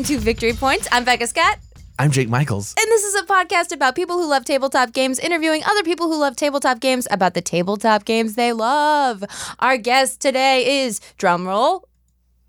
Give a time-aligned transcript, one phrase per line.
[0.00, 0.88] welcome to Victory Points.
[0.90, 1.58] I'm Becca Scott,
[1.98, 2.74] I'm Jake Michaels.
[2.78, 6.18] and this is a podcast about people who love tabletop games interviewing other people who
[6.18, 9.22] love tabletop games about the tabletop games they love.
[9.58, 11.82] Our guest today is drumroll.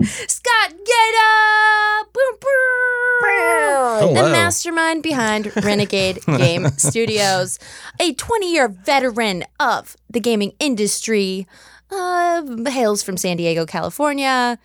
[0.05, 2.05] Scott Gaeta!
[2.13, 4.13] Boom, boom.
[4.13, 7.59] The mastermind behind Renegade Game Studios,
[7.99, 11.45] a 20 year veteran of the gaming industry,
[11.91, 14.57] uh, hails from San Diego, California.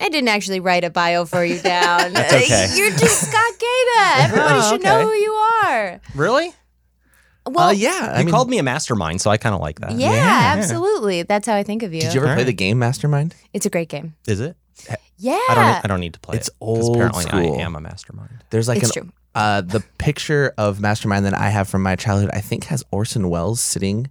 [0.00, 2.12] I didn't actually write a bio for you down.
[2.12, 2.64] That's okay.
[2.70, 4.10] Uh, You're just Scott Gaeta.
[4.24, 6.00] Everybody Oh, should know who you are.
[6.14, 6.52] Really?
[7.48, 8.12] Well, uh, yeah.
[8.14, 9.92] I you mean, called me a mastermind, so I kind of like that.
[9.92, 10.54] yeah, Yeah.
[10.58, 11.22] absolutely.
[11.22, 12.00] That's how I think of you.
[12.00, 12.46] Did you ever All play right.
[12.46, 13.34] the game Mastermind?
[13.52, 14.14] It's a great game.
[14.26, 14.56] Is it?
[15.16, 15.38] Yeah.
[15.48, 15.84] I don't.
[15.84, 16.40] I don't need to play it.
[16.40, 17.58] It's old apparently school.
[17.58, 18.44] I am a mastermind.
[18.50, 19.12] There's like It's an true.
[19.34, 22.30] uh the picture of Mastermind that I have from my childhood.
[22.34, 24.10] I think has Orson Welles sitting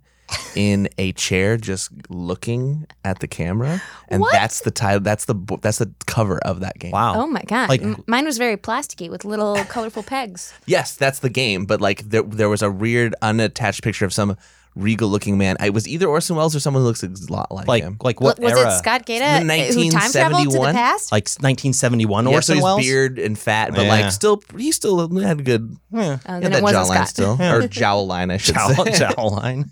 [0.56, 4.32] in a chair just looking at the camera, and What?
[4.32, 5.00] that's the title.
[5.02, 6.92] That's the bo- that's the cover of that game.
[6.92, 7.16] Wow.
[7.24, 7.70] Oh my god!
[7.70, 10.54] Like- M- Mine was very plasticky with little colorful pegs.
[10.66, 11.66] Yes, that's the game.
[11.66, 14.36] But like there, there was a weird unattached picture of some
[14.76, 15.56] regal looking man.
[15.64, 17.98] It was either Orson Welles or someone who looks a lot like, Like him.
[18.02, 18.68] like what was era?
[18.74, 20.74] it Scott Gaeta who time traveled to the 1971?
[20.74, 21.12] past?
[21.12, 22.82] Like 1971 yeah, so Orson Welles.
[22.82, 23.88] beard and fat, but Yeah.
[23.90, 25.78] like still, he still had a good.
[25.92, 26.18] Yeah.
[26.28, 27.08] Oh, had that wasn't jawline Scott.
[27.10, 28.84] still, or jowl line, I should Jowl, say.
[28.92, 29.70] jowline.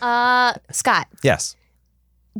[0.00, 1.06] Uh, Scott.
[1.22, 1.56] yes.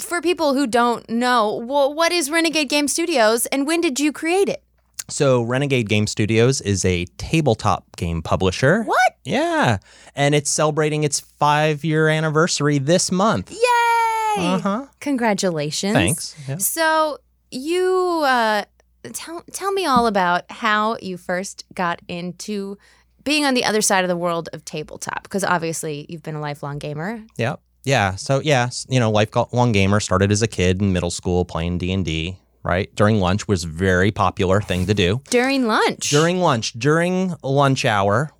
[0.00, 4.12] For people who don't know, wh- what is Renegade Game Studios and when did you
[4.12, 4.62] create it?
[5.08, 8.82] So Renegade Game Studios is a tabletop game publisher.
[8.82, 9.16] What?
[9.24, 9.78] Yeah,
[10.14, 13.50] and it's celebrating its five-year anniversary this month.
[13.50, 13.58] Yay!
[14.38, 14.86] Uh huh.
[15.00, 15.94] Congratulations.
[15.94, 16.36] Thanks.
[16.48, 16.58] Yeah.
[16.58, 17.18] So
[17.50, 18.64] you uh,
[19.12, 22.76] tell tell me all about how you first got into
[23.24, 26.40] being on the other side of the world of tabletop because obviously you've been a
[26.40, 27.22] lifelong gamer.
[27.36, 27.60] Yep.
[27.84, 28.14] Yeah.
[28.16, 31.92] So yeah, you know, lifelong gamer started as a kid in middle school playing D
[31.92, 32.38] and D.
[32.66, 35.20] Right during lunch was very popular thing to do.
[35.30, 36.10] During lunch.
[36.10, 38.32] During lunch, during lunch hour,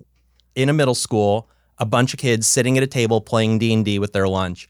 [0.53, 3.85] in a middle school, a bunch of kids sitting at a table playing D and
[3.85, 4.67] D with their lunch.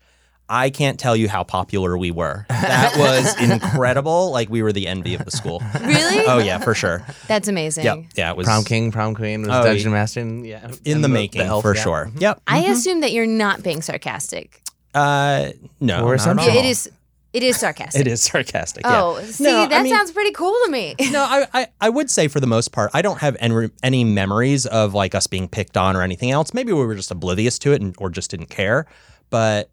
[0.49, 2.45] I can't tell you how popular we were.
[2.49, 4.31] That was incredible.
[4.31, 5.61] Like we were the envy of the school.
[5.81, 6.25] really?
[6.25, 7.05] Oh yeah, for sure.
[7.27, 7.83] That's amazing.
[7.83, 7.97] Yep.
[8.15, 11.03] Yeah, it was Prom king, prom queen, was Oh, dungeon master, and, yeah, in and
[11.03, 11.81] the making elf, for yeah.
[11.81, 12.11] sure.
[12.17, 12.41] Yep.
[12.47, 14.61] I assume that you're not being sarcastic.
[14.93, 16.57] Uh, no, Or not at all.
[16.57, 16.89] It is.
[17.33, 18.01] It is sarcastic.
[18.05, 18.85] It is sarcastic.
[18.85, 19.01] yeah.
[19.01, 20.95] Oh, see, No, I that mean- sounds pretty cool to me.
[21.11, 24.03] no, I, I, I would say for the most part, I don't have any, any
[24.03, 26.53] memories of like us being picked on or anything else.
[26.53, 28.85] Maybe we were just oblivious to it and, or just didn't care.
[29.29, 29.69] But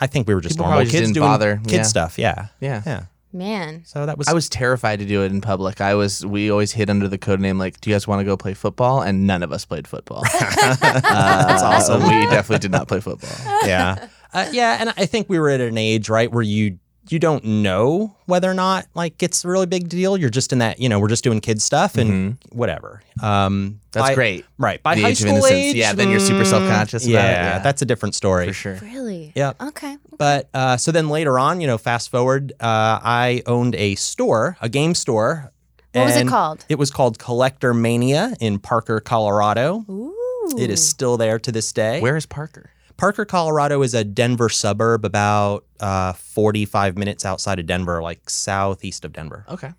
[0.00, 1.82] I think we were just People normal probably just kids didn't doing bother, kid yeah.
[1.82, 2.18] stuff.
[2.18, 2.48] Yeah.
[2.60, 2.82] Yeah.
[2.86, 3.04] Yeah.
[3.34, 5.80] Man, So that was, I was terrified to do it in public.
[5.80, 6.24] I was.
[6.26, 8.52] We always hid under the code name like, "Do you guys want to go play
[8.52, 10.22] football?" And none of us played football.
[10.40, 12.02] That's awesome.
[12.02, 13.30] We definitely did not play football.
[13.66, 14.08] yeah.
[14.34, 14.76] Uh, yeah.
[14.80, 16.78] And I think we were at an age, right, where you,
[17.08, 20.16] you don't know whether or not like it's a really big deal.
[20.16, 23.02] You're just in that, you know, we're just doing kid stuff and whatever.
[23.20, 24.46] Um, That's by- great.
[24.58, 24.82] Right.
[24.82, 25.52] By The high age of school innocence.
[25.52, 27.58] age, Yeah, then you're super self-conscious about yeah, it, yeah.
[27.58, 28.46] That's a different story.
[28.46, 28.78] For sure.
[28.82, 29.32] really?
[29.34, 29.60] Yep.
[29.62, 29.96] Okay.
[30.16, 34.56] But uh, so then later on, you know, fast forward, uh, I owned a store,
[34.60, 35.52] a game store.
[35.92, 36.64] What was it called?
[36.68, 39.84] It was called Collector Mania in Parker, Colorado.
[39.90, 40.14] Ooh.
[40.58, 42.00] It is still there to this day.
[42.00, 42.70] Where is Parker?
[42.96, 49.04] Parker, Colorado is a Denver suburb about uh, 45 minutes outside of Denver, like southeast
[49.04, 49.44] of Denver.
[49.48, 49.72] Okay.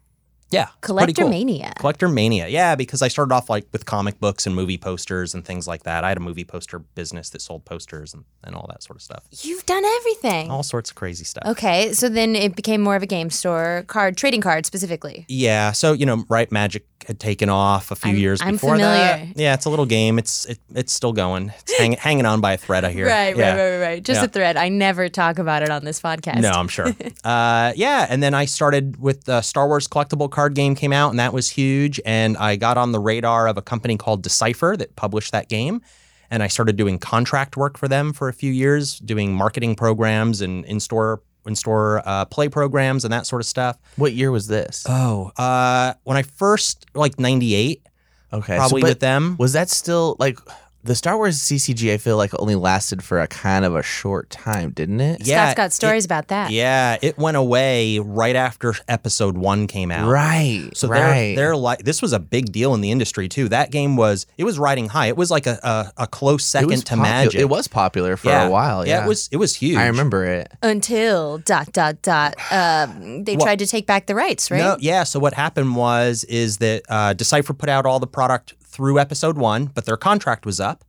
[0.54, 0.68] Yeah.
[0.82, 1.30] Collector cool.
[1.30, 1.74] Mania.
[1.80, 2.48] Collector Mania.
[2.48, 5.84] Yeah, because I started off like with comic books and movie posters and things like
[5.84, 6.04] that.
[6.04, 9.02] I had a movie poster business that sold posters and, and all that sort of
[9.02, 9.24] stuff.
[9.42, 10.50] You've done everything.
[10.52, 11.44] All sorts of crazy stuff.
[11.48, 15.26] Okay, so then it became more of a game store, card trading cards specifically.
[15.28, 18.76] Yeah, so you know, right, Magic had taken off a few I'm- years I'm before
[18.76, 18.96] familiar.
[19.26, 19.28] that.
[19.38, 20.18] Yeah, it's a little game.
[20.18, 21.52] It's it, it's still going.
[21.60, 22.86] It's hanging hanging on by a thread.
[22.86, 23.08] I hear.
[23.08, 23.50] Right, yeah.
[23.52, 24.04] right, right, right, right.
[24.04, 24.26] Just Yeah.
[24.26, 24.56] a thread.
[24.56, 26.40] I never talk about it on this podcast.
[26.42, 26.88] No, I'm sure.
[27.26, 31.10] uh, yeah, and then I started with the Star Wars collectible card game came out,
[31.12, 32.02] and that was huge.
[32.06, 35.82] And I got on the radar of a company called Decipher that published that game.
[36.30, 40.42] And I started doing contract work for them for a few years, doing marketing programs
[40.42, 43.78] and in-store in-store uh, play programs and that sort of stuff.
[43.98, 44.86] What year was this?
[44.88, 47.88] Oh, uh, when I first like '98,
[48.34, 48.58] okay.
[48.58, 49.36] probably but with them.
[49.40, 50.40] Was that still like
[50.84, 51.94] the Star Wars CCG?
[51.94, 55.26] I feel like only lasted for a kind of a short time, didn't it?
[55.26, 56.52] Yeah, Scott's got stories about that.
[56.52, 60.10] Yeah, it went away right after episode one came out.
[60.10, 60.70] Right.
[60.74, 61.36] So right.
[61.36, 63.50] they're they're like this was a big deal in the industry too.
[63.50, 65.08] That game was it was riding high.
[65.08, 67.40] It was like a a, a close second to popu- Magic.
[67.40, 68.48] It was popular for yeah.
[68.48, 68.88] a while.
[68.88, 69.04] Yeah.
[69.04, 69.78] it was it was huge.
[69.78, 70.52] I remember it.
[70.62, 72.36] Until dot dot dot.
[72.52, 74.60] Um, they Well- tried to take back the rights, right?
[74.60, 75.04] No, yeah.
[75.04, 79.38] So what happened was is that uh, Decipher put out all the product through episode
[79.38, 80.84] one, but their contract was up,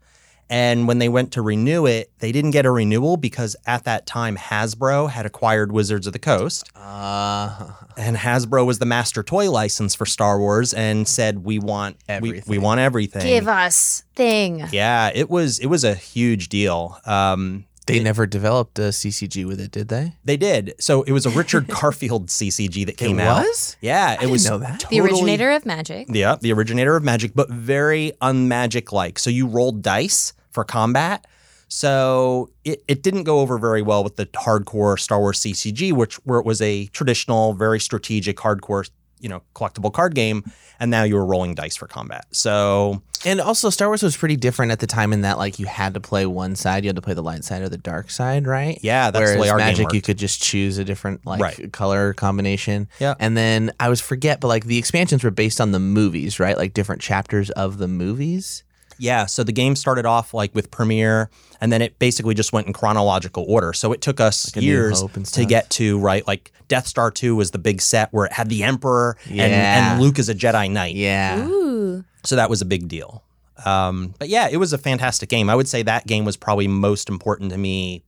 [0.51, 4.05] And when they went to renew it, they didn't get a renewal because at that
[4.07, 6.69] time Hasbro had acquired Wizards of the Coast.
[6.77, 11.97] Uh, And Hasbro was the master toy license for Star Wars and said we want
[12.21, 13.23] we, we want everything.
[13.27, 14.65] Give us thing.
[14.71, 16.99] yeah, it was it was a huge deal.
[17.07, 20.15] Um, they never developed a CCG with it, did they?
[20.25, 20.75] they did.
[20.79, 23.45] So it was a Richard Garfield CCG that came it out.
[23.45, 23.77] was?
[23.81, 24.85] Yeah, it didn't was know that.
[24.89, 26.07] The originator of magic.
[26.11, 29.19] Yeah, the originator of magic, but very unmagic like.
[29.19, 31.27] So you rolled dice for combat.
[31.69, 36.17] So it, it didn't go over very well with the hardcore Star Wars CCG, which
[36.25, 38.89] where it was a traditional, very strategic, hardcore,
[39.25, 40.45] you know, collectible card game,
[40.79, 42.27] and now you were rolling dice for combat.
[42.31, 45.65] So And also, Star Wars was pretty different at the time in that, like, you
[45.65, 46.85] had to play one side.
[46.85, 48.79] You had to play the light side or the dark side, right?
[48.83, 51.73] yeah, that's Whereas the way our Magic, you could just choose a different like Right.
[51.73, 52.87] color combination.
[53.01, 53.15] Yeah.
[53.19, 56.59] And then I was forget, but like the expansions were based on the movies, right?
[56.59, 58.63] Like different chapters of the movies.
[58.99, 61.31] Yeah, so the game started off like with Premiere,
[61.61, 63.73] and then it basically just went in chronological order.
[63.73, 65.03] So it took us Like years
[65.33, 68.49] to get to right, like Death Star Two was the big set where it had
[68.49, 69.93] the Emperor and, Yeah.
[69.93, 70.95] and Luke as a Jedi Knight.
[70.95, 71.47] Yeah.
[71.47, 72.05] Ooh.
[72.25, 73.23] So that was a big deal.
[73.65, 75.49] Um, but yeah, it was a fantastic game.
[75.49, 78.03] I would say that game was probably most important to me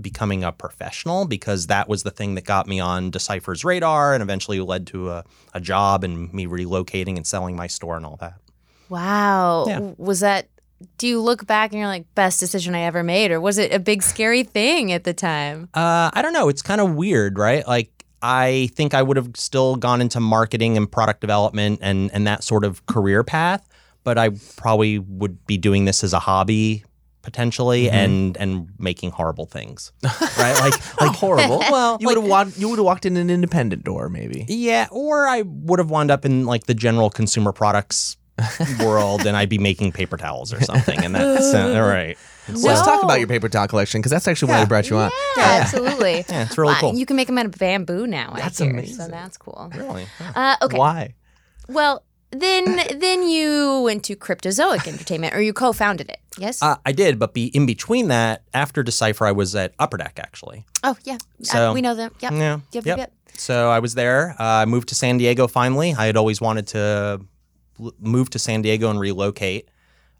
[0.00, 4.22] becoming a professional because that was the thing that got me on Decipher's radar and
[4.22, 5.24] eventually led to a,
[5.54, 8.34] a job and me relocating and selling my store and all that.
[8.88, 9.64] Wow.
[9.66, 9.92] Yeah.
[9.96, 10.48] Was that
[10.96, 13.72] do you look back and you're like best decision I ever made or was it
[13.72, 15.68] a big scary thing at the time?
[15.74, 16.48] Uh, I don't know.
[16.48, 17.66] It's kind of weird, right?
[17.66, 22.26] Like I think I would have still gone into marketing and product development and and
[22.26, 23.66] that sort of career path,
[24.04, 26.84] but I probably would be doing this as a hobby
[27.22, 29.92] potentially and and making horrible things,
[30.38, 30.58] right?
[30.60, 31.58] Like Like horrible.
[31.58, 32.58] well, you like- would have walked.
[32.58, 34.44] You would have walked in an independent door, maybe.
[34.48, 38.16] yeah, or I would have wound up in like the general consumer products
[38.80, 42.16] world and I'd be making paper towels or something, and that's uh, all right.
[42.48, 45.10] Let's talk about your paper towel collection because that's actually why I brought you on.
[45.36, 46.24] Yeah, absolutely.
[46.28, 46.94] Yeah, it's really Uh, cool.
[46.94, 48.32] You can make them out of bamboo now.
[48.36, 49.70] That's I hear, So that's cool.
[49.76, 50.06] Really?
[50.20, 50.56] Yeah.
[50.60, 50.78] Uh, okay.
[50.78, 51.14] Why?
[51.68, 56.20] Well, then then you went to Cryptozoic Entertainment, or you co-founded it.
[56.38, 56.62] Yes.
[56.62, 60.18] Uh, I did, but be in between that, after Decipher, I was at Upper Deck
[60.22, 60.64] actually.
[60.84, 61.14] oh yeah.
[61.14, 62.12] Uh, so- we know them.
[62.20, 62.32] Yep.
[62.32, 62.58] Yeah.
[62.72, 62.86] Yep.
[62.86, 62.98] Yep.
[62.98, 63.12] Yep.
[63.36, 64.34] So I was there.
[64.38, 65.94] Uh, I moved to San Diego finally.
[65.94, 66.78] I had always wanted to
[67.20, 67.26] l-
[68.00, 69.68] move to San Diego and relocate.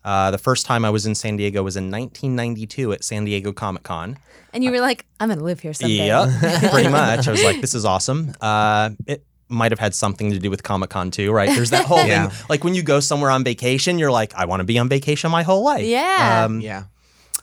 [0.05, 3.53] Uh, the first time I was in San Diego was in 1992 at San Diego
[3.53, 4.17] Comic Con.
[4.53, 6.07] And you were like, I'm gonna live here someday.
[6.07, 7.29] Yep, pretty much.
[7.29, 8.33] I was like, this is awesome.
[8.41, 11.49] Uh, it might have had something to do with Comic Con too, right?
[11.51, 12.29] There's that whole Yeah.
[12.29, 12.47] thing.
[12.49, 15.31] Like when you go somewhere on vacation, you're like, I want to be on vacation
[15.31, 15.85] my whole life.
[15.85, 16.45] Yeah.
[16.47, 16.85] Um, Yeah.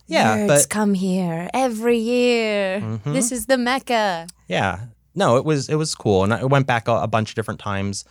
[0.07, 0.37] yeah.
[0.37, 2.79] Nerds But come here every year.
[2.79, 3.13] Mhm.
[3.13, 4.27] This is the mecca.
[4.47, 4.79] Yeah.
[5.13, 7.59] No, it was it was cool, and I went back a, a bunch of different
[7.59, 8.03] times.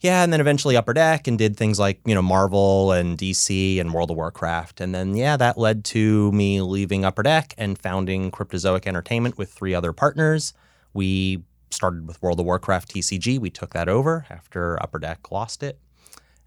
[0.00, 3.80] Yeah, and then eventually Upper Deck and did things like you know Marvel and DC
[3.80, 7.76] and World of Warcraft, and then yeah, that led to me leaving Upper Deck and
[7.76, 10.52] founding Cryptozoic Entertainment with three other partners.
[10.94, 13.40] We started with World of Warcraft TCG.
[13.40, 15.80] We took that over after Upper Deck lost it,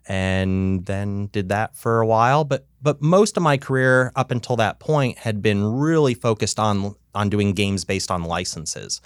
[0.08, 2.46] and then did that for a while.
[2.46, 6.96] But but most of my career up until that point had been really focused on
[7.14, 9.02] on doing games based on licenses,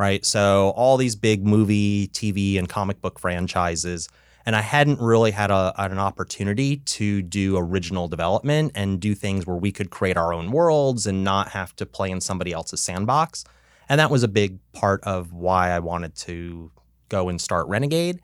[0.00, 0.24] right?
[0.24, 4.08] So all these big movie, TV, and comic book franchises.
[4.46, 9.46] And I hadn't really had a, an opportunity to do original development and do things
[9.46, 12.80] where we could create our own worlds and not have to play in somebody else's
[12.80, 13.44] sandbox.
[13.90, 16.72] And that was a big part of why I wanted to
[17.10, 18.22] go and start Renegade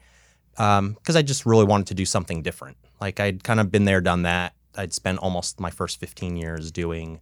[0.56, 2.78] um, because I just really wanted to do something different.
[3.02, 4.54] Like I'd kind of been there, done that.
[4.78, 7.20] I'd spent almost my first 15 years doing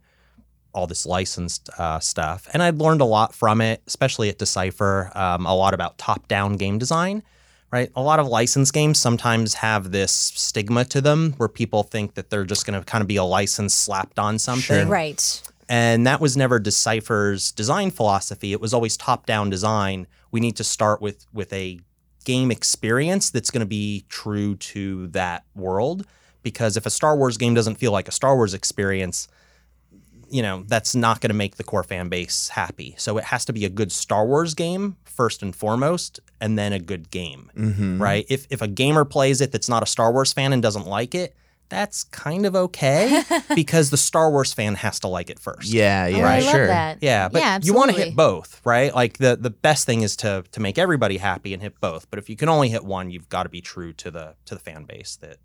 [0.75, 5.13] all this licensed uh, stuff, and I'd learned a lot from it, especially at Decipher.
[5.15, 7.23] Um, a lot about top-down game design.
[7.71, 12.15] Right, a lot of licensed games sometimes have this stigma to them, where people think
[12.15, 14.89] that they're just going to kind of be a license slapped on something.
[14.89, 15.43] Right.
[15.69, 18.53] And that was never Decipher's design philosophy.
[18.53, 20.07] It was always top-down design.
[20.31, 21.81] We need to start with with a
[22.25, 26.07] game experience that's going to be true to that world.
[26.45, 29.27] Because if a Star Wars game doesn't feel like a Star Wars experience,
[30.31, 32.95] you know, that's not going to make the core fan base happy.
[32.99, 36.73] So it has to be a good Star Wars game first and foremost, and then
[36.73, 38.03] a good game, Mm-hmm.
[38.03, 38.27] right?
[38.29, 41.15] If if a gamer plays it that's not a Star Wars fan and doesn't like
[41.15, 41.35] it,
[41.71, 43.23] that's kind of okay
[43.55, 45.73] because the Star Wars fan has to like it first.
[45.73, 46.05] Yeah.
[46.13, 46.29] Oh, Yeah.
[46.29, 46.67] I love sure.
[46.67, 46.99] that.
[47.01, 48.95] Yeah, but Yeah, you want to hit both, right?
[48.95, 52.09] Like the the best thing is to to make everybody happy and hit both.
[52.11, 54.55] But if you can only hit one, you've got to be true to the to
[54.55, 55.39] the fan base that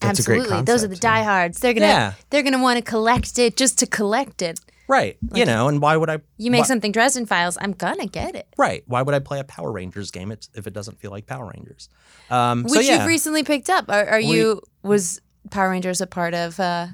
[0.00, 0.62] That's Absolutely.
[0.62, 1.58] Those are the diehards.
[1.60, 2.12] They're gonna Yeah.
[2.30, 4.60] they're gonna want to collect it just to collect it.
[4.88, 5.16] Right.
[5.34, 8.36] you know, and why would I You make why- something Dresden Files, I'm gonna get
[8.36, 8.46] it.
[8.56, 8.84] Right.
[8.86, 11.88] Why would I play a Power Rangers game if it doesn't feel like Power Rangers?
[12.30, 12.98] Um, Which so yeah.
[12.98, 13.86] you've recently picked up.
[13.88, 16.86] Are, are We- you was Power Rangers a part of uh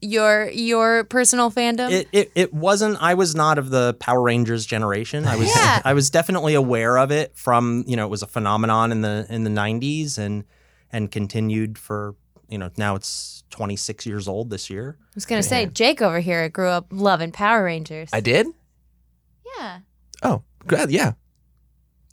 [0.00, 1.90] your your personal fandom?
[1.90, 2.98] It, it it wasn't.
[3.00, 5.24] I was not of the Power Rangers generation.
[5.26, 5.82] I was Yeah.
[5.84, 9.26] I was definitely aware of it from you know it was a phenomenon in the
[9.30, 10.44] in the '90s and
[10.92, 12.14] and continued for
[12.48, 14.96] you know now it's 26 years old this year.
[15.00, 18.08] I was gonna say Jake over here grew up loving Power Rangers.
[18.12, 18.46] I did.
[19.58, 19.80] yeah.
[20.22, 20.90] Oh, good.
[20.90, 21.12] Yeah.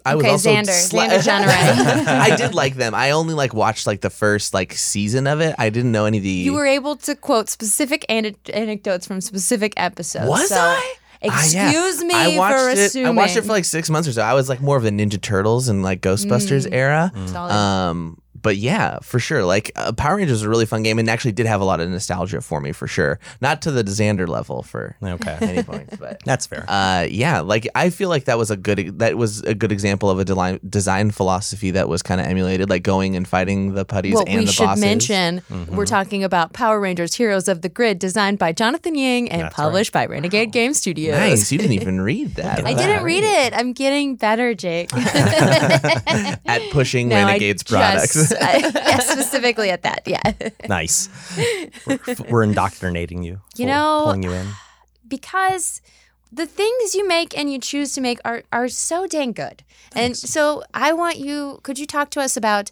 [0.08, 0.66] I Okay, Xander.
[0.66, 2.06] Xander Giannetti.
[2.08, 2.94] I did like them.
[2.94, 5.56] I only like watched like the first like season of it.
[5.58, 6.30] I didn't know any of the.
[6.30, 10.30] You were able to quote specific ane- anecdotes from specific episodes.
[10.30, 10.96] Was so I?
[11.28, 11.70] Ah, yeah.
[11.72, 12.78] Excuse me I watched for it.
[12.78, 13.08] assuming.
[13.08, 14.22] I watched it for like six months or so.
[14.22, 16.74] I was like more of the Ninja Turtles and like Ghostbusters Mm.
[16.74, 17.12] era.
[17.26, 17.52] Solid.
[17.52, 19.44] Um, but yeah, for sure.
[19.44, 21.82] Like uh, Power Rangers was a really fun game and actually did have a lot
[21.82, 23.20] of nostalgia for me for sure.
[23.42, 26.64] Not to the Xander level for Okay, any points, but that's fair.
[26.68, 30.10] uh, yeah, like I feel like that was a good that was a good example
[30.12, 33.84] of a design design philosophy that was kind of emulated, like going and fighting the
[33.84, 34.82] putties well, and we the should bosses.
[34.82, 35.76] mention Mm-hmm.
[35.76, 39.56] we're talking about Power Rangers Heroes of the Grid, designed by Jonathan Ying and That's
[39.56, 41.18] published by Renegade Game Studios.
[41.18, 42.64] Nice, you didn't even read that.
[42.66, 43.54] I didn't read it.
[43.54, 44.90] I'm getting better, Jake.
[44.94, 48.32] at pushing No, I Renegades products.
[48.42, 50.02] I- yeah, specifically at that.
[50.06, 50.22] Yeah.
[50.68, 51.10] nice.
[51.86, 51.98] We're,
[52.30, 53.42] we're indoctrinating you.
[53.56, 54.48] You know- pulling you in.
[55.08, 55.82] because
[56.32, 59.64] the things you make and you choose to make are are so dang good.
[59.96, 62.72] And so I want you could you talk to us about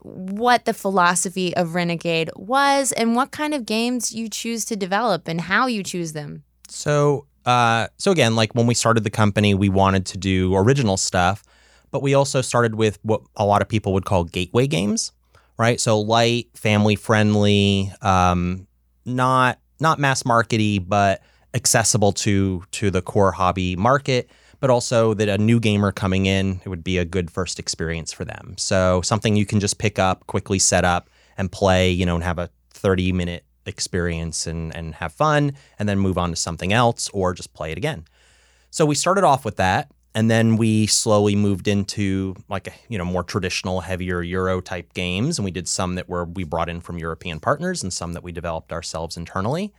[0.00, 5.28] what the philosophy of Renegade was and what kind of games you choose to develop
[5.28, 6.42] and how you choose them.
[6.68, 10.96] So, uh, so again, like when we started the company, we wanted to do original
[10.96, 11.44] stuff,
[11.92, 15.12] but we also started with what a lot of people would call gateway games,
[15.58, 15.80] right?
[15.80, 18.66] So light, family friendly, um,
[19.04, 21.22] not not mass markety, but
[21.54, 24.28] accessible to to the core hobby market.
[24.58, 28.12] But also that a new gamer coming in, it would be a good first experience
[28.12, 28.54] for them.
[28.58, 32.22] So something you can just pick up, quickly set up, and play, you know, and
[32.22, 36.72] have a 30 minute experience and and have fun and then move on to something
[36.72, 38.06] else or just play it again.
[38.70, 42.98] So we started off with that and then we slowly moved into like a, you
[42.98, 46.68] know more traditional heavier euro type games and we did some that were we brought
[46.68, 49.72] in from European partners and some that we developed ourselves internally.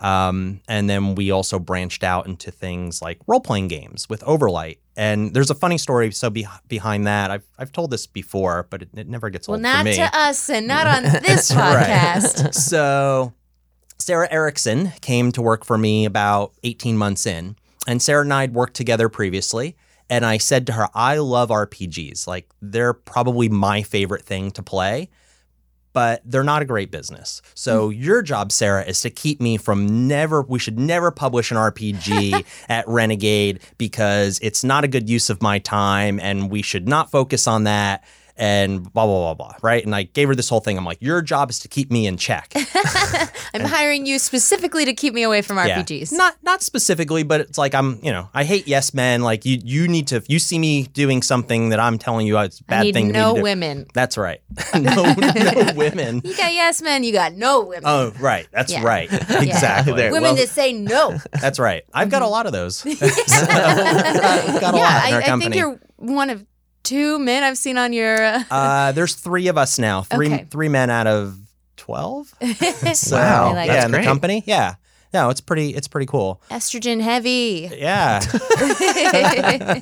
[0.00, 4.80] Um, and then we also branched out into things like role playing games with Overlight.
[4.96, 7.30] And there's a funny story so be- behind that.
[7.30, 10.10] I've, I've told this before, but it, it never gets Well, old for not to
[10.18, 11.86] us and not on this Right.
[11.86, 12.54] podcast.
[12.54, 13.32] so
[13.98, 18.42] Sarah Erickson came to work for me about 18 months in, and Sarah and I
[18.42, 19.76] had worked together previously.
[20.10, 22.26] And I said to her, I love RPGs.
[22.26, 25.08] Like, they're probably my favorite thing to play,
[25.94, 27.40] but they're not a great business.
[27.54, 28.02] So, hmm.
[28.02, 32.44] your job, Sarah, is to keep me from never, we should never publish an RPG
[32.68, 37.10] at Renegade because it's not a good use of my time and we should not
[37.10, 38.04] focus on that
[38.36, 39.56] and blah, blah, blah, blah.
[39.62, 39.84] Right.
[39.84, 40.76] And I gave her this whole thing.
[40.76, 42.52] I'm like, your job is to keep me in check.
[43.54, 45.80] I'm hiring you specifically to keep me away from Yeah.
[45.82, 46.12] RPGs.
[46.12, 49.22] Not not specifically, but it's like I'm, you know, I hate yes men.
[49.22, 52.36] Like you you need to if you see me doing something that I'm telling you
[52.38, 53.42] it's a bad I need thing no to me do.
[53.44, 53.86] women.
[53.94, 54.40] That's right.
[54.74, 54.80] no,
[55.14, 56.20] no women.
[56.24, 57.84] You got yes men, you got no women.
[57.86, 58.48] Oh, right.
[58.52, 58.82] That's Yeah.
[58.82, 59.08] right.
[59.12, 59.92] Exactly.
[59.94, 60.10] There.
[60.10, 61.18] women well- that say no.
[61.40, 61.84] That's right.
[61.94, 62.78] I've got a lot of those.
[62.78, 65.50] So, I've got, a yeah, lot in I, our I company.
[65.50, 66.44] think you're one of
[66.84, 68.22] two men I've seen on your.
[68.22, 70.02] Uh, uh, there's three of us now.
[70.02, 70.46] Three Okay.
[70.50, 71.36] three men out of
[71.76, 72.32] twelve.
[72.94, 74.42] So Wow, I like yeah, that's in the company.
[74.46, 74.74] Yeah.
[75.12, 76.42] No, it's pretty it's pretty cool.
[76.50, 77.70] estrogen heavy.
[77.72, 78.20] Yeah.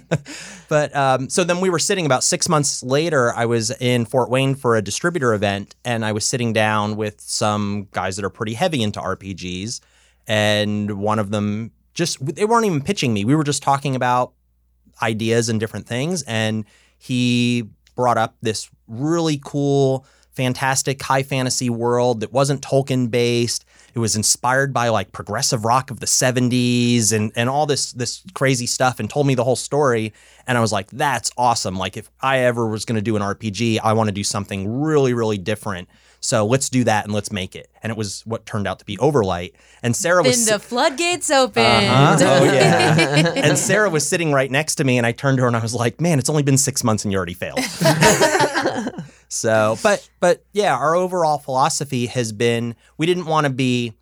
[0.68, 3.32] but um, so then we were sitting about six months later.
[3.34, 7.20] I was in Fort Wayne for a distributor event, and I was sitting down with
[7.20, 9.80] some guys that are pretty heavy into RPGs.
[10.26, 13.24] And one of them just, they weren't even pitching me.
[13.24, 14.32] We were just talking about
[15.02, 16.22] ideas and different things.
[16.24, 16.64] And
[17.02, 23.64] he brought up this really cool, fantastic high fantasy world that wasn't Tolkien based.
[23.92, 28.22] It was inspired by like progressive rock of the 70s and, and all this this
[28.34, 30.12] crazy stuff and told me the whole story.
[30.46, 31.76] And I was like, that's awesome.
[31.76, 35.12] Like if I ever was gonna do an RPG, I want to do something really,
[35.12, 35.88] really different.
[36.24, 37.68] So let's do that and let's make it.
[37.82, 39.54] And it was what turned out to be Overlight.
[39.82, 41.64] And Sarah Then was the floodgates open.
[41.64, 42.16] uh-huh.
[42.20, 43.32] Oh yeah.
[43.36, 45.60] and Sarah was sitting right next to me, and I turned to her and I
[45.60, 47.58] was like, "Man, it's only been six months and you already failed."
[49.28, 53.92] so, but but yeah, our overall philosophy has been we didn't want to be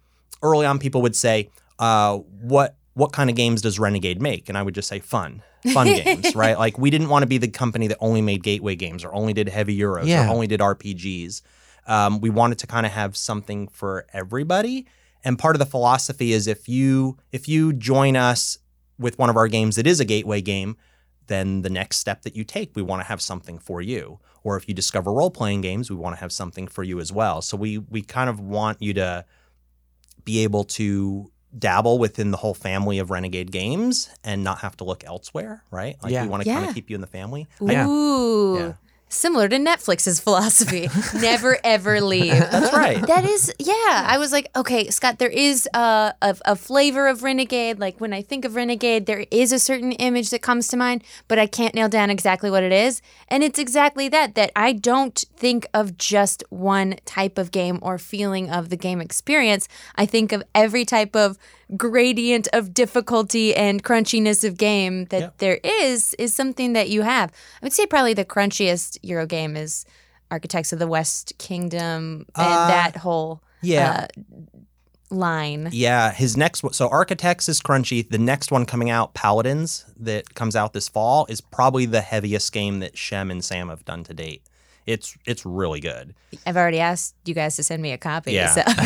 [0.42, 0.78] early on.
[0.78, 1.48] People would say,
[1.78, 5.42] uh, "What what kind of games does Renegade make?" And I would just say, "Fun."
[5.74, 6.58] Fun games, right?
[6.58, 9.34] Like we didn't want to be the company that only made gateway games or only
[9.34, 10.26] did heavy euros Yeah.
[10.26, 11.42] or only did RPGs.
[11.87, 14.87] Um, we wanted to kind of have something for everybody.
[15.25, 18.58] And part of the philosophy is if you if you join us
[18.99, 20.76] with one of our games that is a gateway game,
[21.26, 24.18] then the next step that you take, we want to have something for you.
[24.42, 27.12] Or if you discover role playing games, we want to have something for you as
[27.12, 27.42] well.
[27.42, 29.25] So we we kind of want you to
[30.25, 34.84] be able to dabble within the whole family of Renegade games and not have to
[34.84, 35.96] look elsewhere, right?
[36.02, 36.22] Like Yeah.
[36.22, 37.49] we want to kind of keep you in the family.
[37.60, 37.87] Yeah.
[37.87, 38.56] Ooh.
[38.56, 38.72] Yeah.
[39.12, 40.88] Similar to Netflix's philosophy.
[41.21, 42.31] Never ever leave.
[42.31, 43.05] That's right.
[43.09, 44.07] That is, yeah.
[44.07, 47.81] I was like, okay, Scott, there is a, a, a flavor of Renegade.
[47.81, 51.02] Like when I think of Renegade, there is a certain image that comes to mind,
[51.26, 53.02] but I can't nail down exactly what it is.
[53.26, 57.99] And it's exactly that, that I don't think of just one type of game or
[57.99, 59.67] feeling of the game experience.
[59.97, 61.37] I think of every type of
[61.76, 65.30] gradient of difficulty and crunchiness of game that Yeah.
[65.38, 67.30] there is, is something that you have.
[67.62, 69.84] I would say probably the crunchiest Euro game is
[70.30, 74.06] Architects of the West Kingdom and Uh, that whole Yeah.
[74.14, 74.20] uh,
[75.10, 75.68] line.
[75.72, 76.72] Yeah, his next one.
[76.72, 78.08] So Architects is crunchy.
[78.08, 82.52] The next one coming out, Paladins, that comes out this fall, is probably the heaviest
[82.52, 84.42] game that Shem and Sam have done to date.
[84.86, 86.14] It's it's really good.
[86.46, 88.32] I've already asked you guys to send me a copy.
[88.32, 88.62] Yeah, so.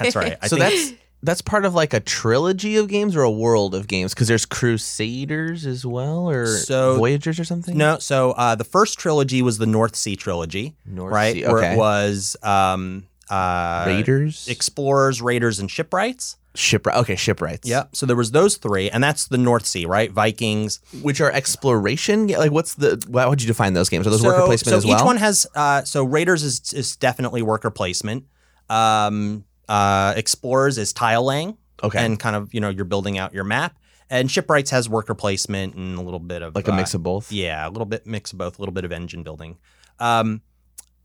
[0.00, 0.36] that's right.
[0.42, 3.74] I so think- that's that's part of like a trilogy of games or a world
[3.74, 7.76] of games because there's Crusaders as well or So- Voyagers or something.
[7.76, 7.98] no.
[7.98, 11.34] So uh, the first trilogy was the North Sea trilogy, North right?
[11.34, 11.72] Sea, Where okay.
[11.74, 16.36] it was um, uh, Raiders, Explorers, Raiders, and Shipwrights.
[16.54, 16.96] shipwright.
[16.98, 17.68] Okay, shipwrights.
[17.68, 17.84] Yeah.
[17.92, 20.12] So there was those three, and that's the North Sea, right?
[20.12, 20.80] Vikings.
[21.02, 22.28] which are exploration.
[22.28, 23.02] Like, what's the?
[23.14, 24.06] How would you define those games?
[24.06, 24.98] Are those so, worker placement so as well?
[24.98, 25.46] each one has.
[25.54, 28.24] Uh, so Raiders is is definitely worker placement.
[28.70, 31.56] Um, uh, Explorers is tile laying.
[31.82, 33.76] okay, and kind of you know you're building out your map.
[34.10, 37.02] And Shipwrights has worker placement and a little bit of like a uh, mix of
[37.02, 37.32] both.
[37.32, 39.56] yeah, a little bit mix of both, a little bit of engine building.
[39.98, 40.42] Um,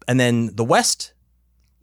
[0.08, 1.14] and then the West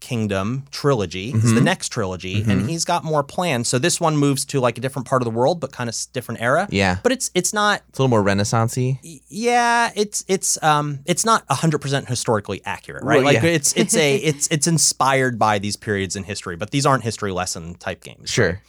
[0.01, 2.49] Kingdom trilogy is the next trilogy, Mhm.
[2.49, 3.67] and he's got more plans.
[3.69, 5.97] So this one moves to like a different part of the world, but kind of
[6.13, 6.69] different era.
[6.71, 9.21] Yeah, But it's it's not it's a little more renaissancey.
[9.29, 13.51] yeah it's it's um it's not 100% historically accurate right Well, like yeah.
[13.51, 17.33] it's it's a it's it's inspired by these periods in history but these aren't history
[17.33, 18.61] lesson type games Sure.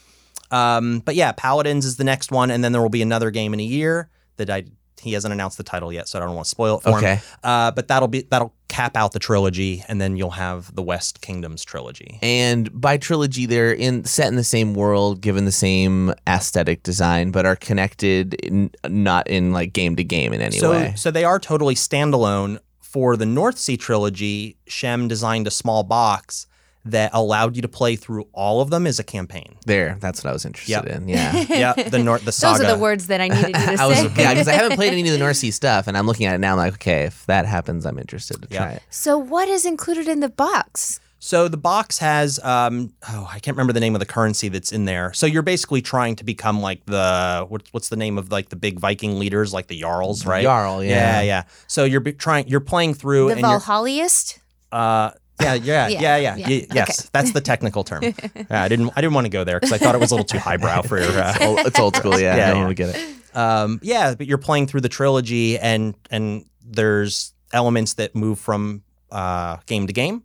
[0.49, 3.53] um, but yeah, Paladins is the next one, and then there will be another game
[3.53, 4.63] in a year that I
[4.99, 6.97] he hasn't announced the title yet, so I don't want to spoil it for him.
[6.97, 7.19] Okay.
[7.43, 11.21] Uh, but that'll be that'll cap out the trilogy, and then you'll have the West
[11.21, 12.19] Kingdoms trilogy.
[12.21, 17.31] And by trilogy, they're in set in the same world, given the same aesthetic design,
[17.31, 20.93] but are connected, in, not in like game to game in any so way.
[20.95, 22.59] so they are totally standalone.
[22.79, 26.47] For the North Sea trilogy, Shem designed a small box
[26.91, 29.55] that allowed you to play through all of them as a campaign.
[29.65, 30.85] There, that's what I was interested Yep.
[30.87, 31.07] in.
[31.09, 31.33] Yeah.
[31.49, 32.57] Yeah, the North the saga.
[32.63, 34.11] Those are the words that I needed you to I was say.
[34.17, 36.35] yeah because I haven't played any of the North Sea stuff, and I'm looking at
[36.35, 36.51] it now.
[36.53, 38.57] I'm like, okay, if that happens, I'm interested to Yeah.
[38.57, 38.83] try it.
[38.89, 40.99] so, what is included in the box?
[41.19, 44.71] So the box has um oh I can't remember the name of the currency that's
[44.71, 45.11] in there.
[45.13, 48.55] So you're basically trying to become like the what's what's the name of like the
[48.55, 50.43] big Viking leaders like the jarls, right?
[50.43, 50.91] Jarl, yeah.
[50.91, 51.43] yeah, yeah.
[51.65, 54.37] So you're be- trying you're playing through The and Valhalliest?
[54.71, 56.47] uh yeah, yeah, Yeah, yeah, yeah, yeah.
[56.47, 58.03] Ye- yes, that's the technical term.
[58.03, 58.13] yeah,
[58.49, 60.25] I didn't I didn't want to go there because I thought it was a little
[60.25, 62.19] too highbrow for your uh, it's old school.
[62.19, 62.73] Yeah, Yeah, I don't yeah.
[62.73, 63.35] get it.
[63.37, 68.83] um, yeah, but you're playing through the trilogy, and and there's elements that move from
[69.11, 70.23] uh, game to game,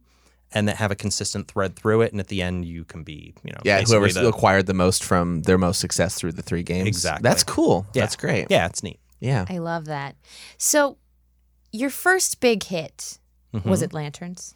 [0.53, 2.11] and that have a consistent thread through it.
[2.13, 4.75] And at the end, you can be, you know, Yeah, basically whoever's the- acquired the
[4.75, 6.89] most from their most success through the three games.
[6.89, 7.23] Exactly.
[7.23, 7.87] That's cool.
[7.95, 8.03] Yeah.
[8.03, 8.47] That's great.
[8.51, 8.99] yeah, it's neat.
[9.21, 9.45] Yeah.
[9.49, 10.17] I love that.
[10.59, 10.97] So,
[11.71, 13.19] your first big hit
[13.65, 13.85] was Mhm.
[13.85, 14.55] it Lanterns?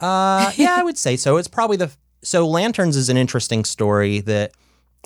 [0.00, 1.36] Uh, yeah, I would say so.
[1.36, 1.90] It's probably the
[2.22, 4.52] so lanterns is an interesting story that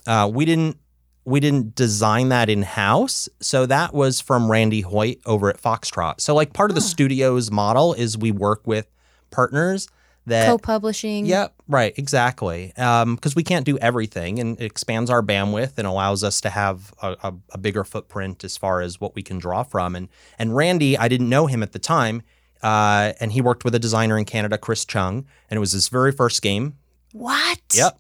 [0.06, 0.78] uh, we didn't
[1.24, 3.28] we didn't design that in house.
[3.40, 6.20] So that was from Randy Hoyt over at Foxtrot.
[6.20, 8.86] So like part of the studio's model is we work with
[9.30, 9.88] partners
[10.26, 11.26] that Co publishing?
[11.26, 12.72] Yep, right, exactly.
[12.76, 16.94] Because we can't do everything, and it expands our bandwidth and allows us to have
[17.02, 19.94] a, a, a bigger footprint as far as what we can draw from.
[19.94, 22.22] And and Randy, I didn't know him at the time,
[22.64, 25.88] uh, and he worked with a designer in Canada, Chris Chung, and it was his
[25.88, 26.74] very first game.
[27.12, 27.60] What?
[27.74, 27.98] Yep.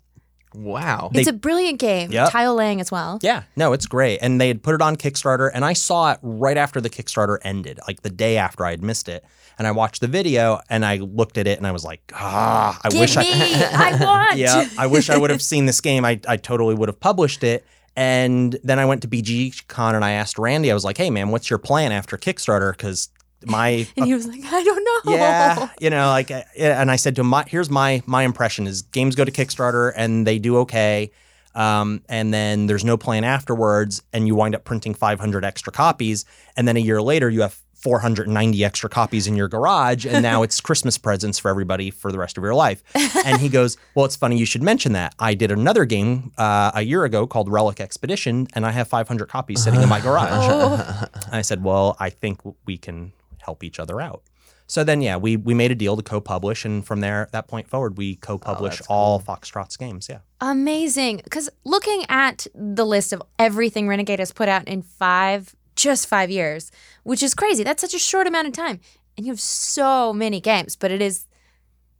[0.54, 1.10] Wow.
[1.14, 2.10] It's They- a brilliant game.
[2.12, 2.30] Yep.
[2.30, 3.18] Tile laying as well.
[3.22, 4.18] Yeah, no, it's great.
[4.22, 7.38] And they had put it on Kickstarter, and I saw it right after the Kickstarter
[7.42, 9.24] ended, like the day after I had missed it.
[9.58, 12.80] And I watched the video, and I looked at it, and I was like, ah,
[12.82, 13.24] I Give wish me!
[13.32, 13.92] I.
[14.00, 14.36] I want!
[14.38, 16.04] yeah, I wish I would have seen this game.
[16.04, 17.64] I, I totally would have published it.
[17.96, 21.28] And then I went to BGCon and I asked Randy, I was like, hey, man,
[21.30, 22.72] what's your plan after Kickstarter?
[22.72, 23.08] Because
[23.46, 23.86] my.
[23.96, 25.12] And he was like, I don't know.
[25.12, 28.82] yeah, you know, like, and I said to him, my, here's my my impression: is
[28.82, 31.10] games go to Kickstarter and they do okay,
[31.54, 36.24] um, and then there's no plan afterwards, and you wind up printing 500 extra copies,
[36.56, 40.42] and then a year later you have 490 extra copies in your garage, and now
[40.46, 42.82] it's Christmas presents for everybody for the rest of your life.
[43.26, 45.14] And he goes, "Well, it's funny you should mention that.
[45.18, 49.28] I did another game uh, a year ago called Relic Expedition, and I have 500
[49.28, 51.06] copies sitting in my garage." Oh.
[51.26, 53.12] And I said, "Well, I think we can
[53.44, 54.22] help each other out."
[54.66, 57.68] so then yeah, we we made a deal to co-publish, and from there, that point
[57.68, 60.08] forward, we co-publish that's all Foxtrot's games.
[60.08, 60.20] Yeah.
[60.40, 61.20] Amazing.
[61.22, 66.30] Because looking at the list of everything Renegade has put out in five, just five
[66.30, 67.62] years, which is crazy.
[67.62, 68.80] That's such a short amount of time.
[69.16, 71.26] And you have so many games, but it is,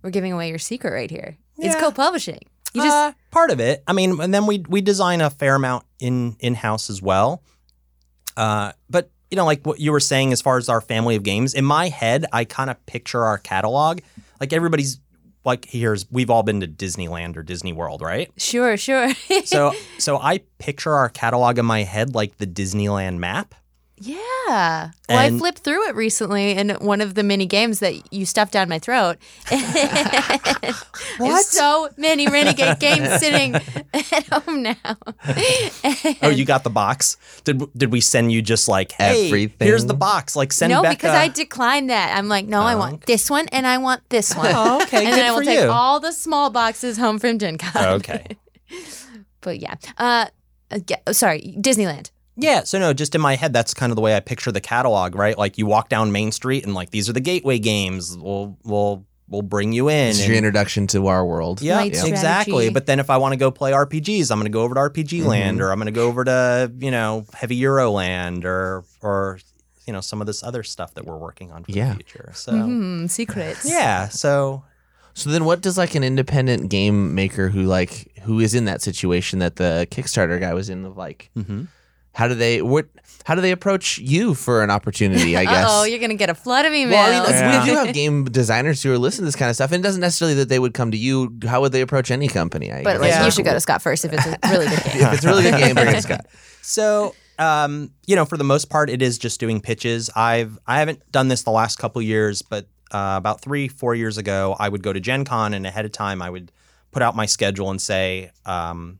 [0.02, 1.36] we're giving away your secret right here.
[1.58, 2.40] It's co publishing.
[2.72, 3.84] You just, Uh, part of it.
[3.86, 7.42] I mean, and then we we design a fair amount in in house as well.
[8.36, 11.24] Uh, but you know, like what you were saying, as far as our family of
[11.24, 13.98] games, in my head, I kind of picture our catalog.
[14.38, 15.00] Like everybody's
[15.44, 18.30] like here's we've all been to Disneyland or Disney World, right?
[18.36, 19.12] sure, sure.
[19.44, 23.56] So so I picture our catalog in my head like the Disneyland map.
[23.96, 24.90] Yeah.
[25.08, 28.52] Well, I flipped through it recently in one of the mini games that you stuffed
[28.52, 29.18] down my throat.
[29.50, 33.54] There's so many Renegade games sitting
[33.94, 34.74] at home now.
[36.22, 37.16] Oh, you got the box.
[37.44, 39.66] Did did we send you just like hey, Everything?
[39.66, 40.34] Here's the box.
[40.36, 40.96] Like send no, Becca.
[40.96, 42.16] because I declined that.
[42.16, 44.52] I'm like, no, I Oh, want this one and I want this one.
[44.54, 45.70] Oh, okay, and good then I will for take you.
[45.70, 47.84] all the small boxes home from Gen Con.
[48.00, 48.26] okay.
[49.40, 49.74] But yeah.
[49.98, 50.26] Uh,
[50.70, 52.10] uh, yeah, oh, sorry, Disneyland.
[52.36, 54.60] Yeah, so no, just in my head, that's kind of the way I picture the
[54.60, 55.38] catalog, right?
[55.38, 58.16] Like you walk down Main Street and like these are the gateway games.
[58.18, 60.08] We'll we'll we'll bring you in.
[60.08, 61.62] This is and- your introduction to our world.
[61.62, 62.16] yeah, Light exactly.
[62.18, 62.70] strategy.
[62.74, 64.80] But then if I want to go play RPGs, I'm going to go over to
[64.80, 65.28] RPG Mm-hmm.
[65.28, 69.38] Land, or I'm going to go over to you know Heavy Euro Land, or or
[69.86, 71.90] you know some of this other stuff that we're working on for Yeah.
[71.90, 72.32] the future.
[72.34, 73.64] So Hmm, secrets.
[73.64, 74.64] yeah, so
[75.12, 78.82] So then, what does like an independent game maker who like who is in that
[78.82, 81.30] situation that the Kickstarter guy was in of like?
[81.36, 81.68] mhm.
[82.14, 82.86] How do they what?
[83.24, 85.36] How do they approach you for an opportunity?
[85.36, 85.66] I guess.
[85.68, 86.90] Oh, you're gonna get a flood of emails.
[86.92, 87.64] well, I mean, Yeah.
[87.64, 89.86] we do have game designers who are listening to this kind of stuff, and it
[89.86, 91.36] doesn't necessarily that they would come to you.
[91.46, 92.70] How would they approach any company?
[92.72, 93.00] I but guess.
[93.00, 93.24] like, Yeah.
[93.24, 95.02] you should go to Scott first if it's a really good game.
[95.02, 96.26] if it's a really good game, bring it to Scott.
[96.66, 100.08] So, um, you know, for the most part, it is just doing pitches.
[100.16, 104.16] I've I haven't done this the last couple years, but uh, about three four years
[104.16, 106.50] ago, I would go to Gen Con and ahead of time, I would
[106.90, 108.98] put out my schedule and say, um,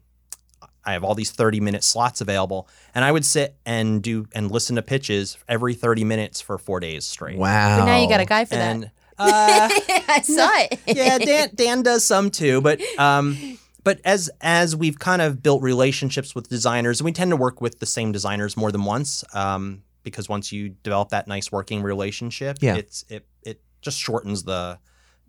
[0.86, 4.50] I have all these thirty minute slots available, and I would sit and do and
[4.50, 7.38] listen to pitches every thirty minutes for four days straight.
[7.38, 7.80] Wow.
[7.80, 9.26] But now you got a guy for And uh,
[9.68, 10.04] that.
[10.08, 10.80] I saw it.
[10.86, 15.62] yeah, Dan Dan does some too, but um, but as as we've kind of built
[15.62, 19.24] relationships with designers, and we tend to work with the same designers more than once,
[19.34, 22.76] um, because once you develop that nice working relationship, Yeah.
[22.76, 24.78] it's it it just shortens the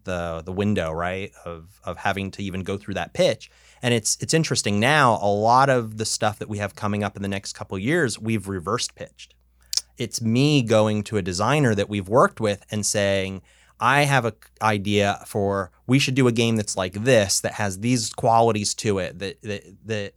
[0.04, 3.50] the the window right of of having to even go through that pitch.
[3.86, 5.20] And it's it's interesting now.
[5.22, 8.18] A lot of the stuff that we have coming up in the next couple years,
[8.18, 9.36] we've reversed pitched.
[9.96, 13.44] It's me going to a designer that we've worked with and saying,
[13.80, 17.82] I have an idea for we should do a game that's like this that has
[17.82, 20.14] these qualities to it that that that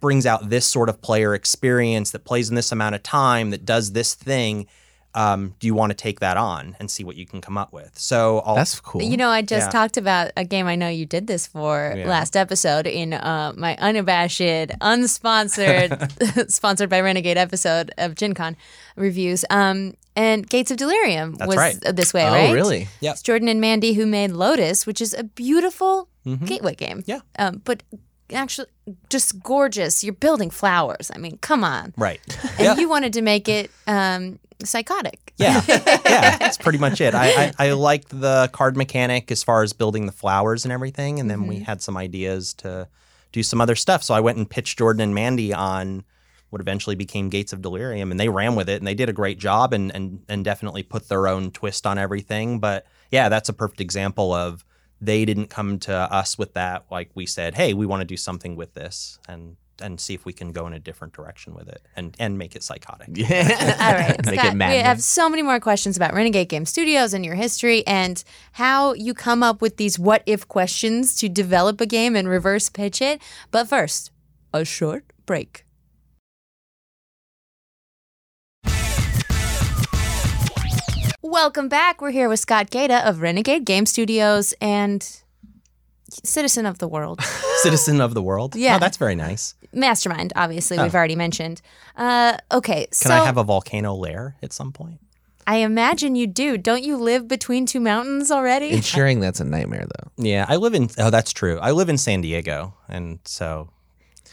[0.00, 3.64] brings out this sort of player experience that plays in this amount of time that
[3.64, 4.66] does this thing.
[5.14, 7.72] Um, do you want to take that on and see what you can come up
[7.72, 7.96] with?
[7.98, 9.00] So I'll, That's cool.
[9.02, 9.70] You know, I just Yeah.
[9.70, 12.08] talked about a game I know you did this for Yeah.
[12.08, 14.40] last episode in uh, my unabashed,
[14.80, 18.56] unsponsored, sponsored by Renegade episode of Gen Con
[18.96, 19.44] reviews.
[19.50, 21.76] Um, and Gates of Delirium That's was right.
[21.80, 22.52] this way, oh, right?
[22.52, 22.88] really?
[23.00, 23.12] Yep.
[23.14, 26.46] It's Jordan and Mandy who made Lotus, which is a beautiful Mhm.
[26.46, 27.02] gateway game.
[27.06, 27.18] Yeah.
[27.38, 27.82] Um, but
[28.32, 28.68] actually,
[29.10, 30.02] just gorgeous.
[30.04, 31.10] You're building flowers.
[31.14, 31.92] I mean, come on.
[31.96, 32.20] right.
[32.42, 32.76] And Yeah.
[32.76, 35.32] you wanted to make it um, psychotic.
[35.36, 37.14] Yeah, yeah, that's pretty much it.
[37.14, 41.18] I, I, I liked the card mechanic as far as building the flowers and everything,
[41.18, 42.88] and then we had some ideas to
[43.32, 44.02] do some other stuff.
[44.04, 46.04] So I went and pitched Jordan and Mandy on
[46.50, 49.12] what eventually became Gates of Delirium, and they ran with it, and they did a
[49.12, 52.60] great job, and and and definitely put their own twist on everything.
[52.60, 54.64] But yeah, that's a perfect example of
[55.00, 56.84] they didn't come to us with that.
[56.90, 60.24] Like we said, hey, we want to do something with this, and and see if
[60.24, 63.08] we can go in a different direction with it, and and make it psychotic.
[63.14, 63.76] Yeah.
[63.80, 67.14] All right, Make Scott, it we have so many more questions about Renegade Game Studios
[67.14, 71.80] and your history and how you come up with these what if questions to develop
[71.80, 73.20] a game and reverse pitch it.
[73.50, 74.10] But first,
[74.52, 75.64] a short break.
[81.28, 82.02] Welcome back.
[82.02, 85.00] We're here with Scott Gaeta of Renegade Game Studios and
[86.10, 87.22] citizen of the world.
[87.62, 88.54] Citizen of the world.
[88.54, 88.76] Yeah.
[88.76, 89.54] oh, that's very nice.
[89.72, 91.62] Mastermind, obviously, we've already mentioned.
[91.96, 95.00] Uh, okay, Can so I have a volcano lair at some point?
[95.46, 96.58] I imagine you do.
[96.58, 98.72] Don't you live between two mountains already?
[98.72, 100.10] Ensuring that's a nightmare, though.
[100.22, 100.90] Yeah, I live in.
[100.98, 101.58] Oh, that's true.
[101.58, 103.70] I live in San Diego, and so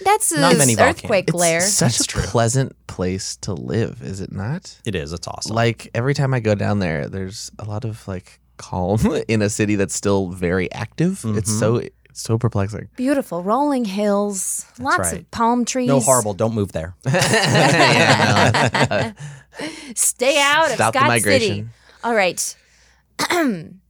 [0.03, 1.03] That's Not an many volcanoes.
[1.03, 2.23] earthquake It's such That's a true.
[2.23, 4.77] pleasant place to live, is it not?
[4.85, 5.13] it is.
[5.13, 5.55] It's awesome.
[5.55, 9.49] Like every time I go down there, there's a lot of like calm in a
[9.49, 11.23] city that's still very active.
[11.39, 11.59] It's Mhm.
[11.59, 12.89] so it's so perplexing.
[12.97, 15.19] Beautiful rolling hills, lots right.
[15.21, 15.87] of palm trees.
[15.87, 16.33] no horrible.
[16.33, 16.95] Don't move there.
[17.05, 19.13] Yeah, no.
[19.95, 21.55] Stay out Stop of the Scott migration.
[21.55, 21.67] City.
[22.03, 22.55] All right.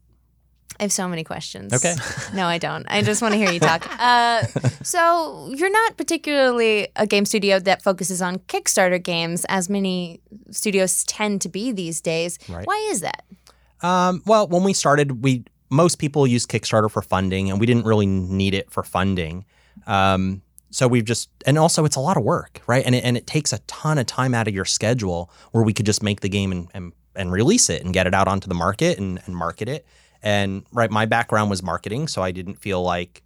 [0.82, 1.72] I have so many questions.
[1.74, 1.96] Okay.
[2.34, 2.88] No, I don't.
[2.90, 3.88] I just want to hear you talk.
[4.02, 4.44] Uh,
[4.82, 11.04] so, you're not particularly a game studio that focuses on Kickstarter games, as many studios
[11.04, 12.40] tend to be these days.
[12.50, 12.66] Right.
[12.66, 13.24] Why is that?
[13.82, 17.86] Um, well, when we started, we most people use Kickstarter for funding, and we didn't
[17.86, 19.46] really need it for funding.
[19.86, 20.42] Um,
[20.72, 22.84] so we've just, and also it's a lot of work, right?
[22.84, 25.74] And it, and it takes a ton of time out of your schedule where we
[25.74, 28.48] could just make the game and and, and release it and get it out onto
[28.48, 29.86] the market and, and market it.
[30.24, 33.24] And right, my background was marketing, so I didn't feel like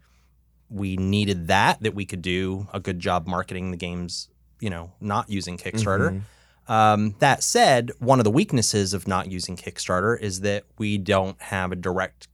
[0.70, 1.82] we needed that.
[1.82, 4.30] That we could do a good job marketing the games,
[4.60, 6.22] you know, not using Kickstarter.
[6.68, 11.40] Um, that said, one of the weaknesses of not using Kickstarter is that we don't
[11.42, 12.28] have a direct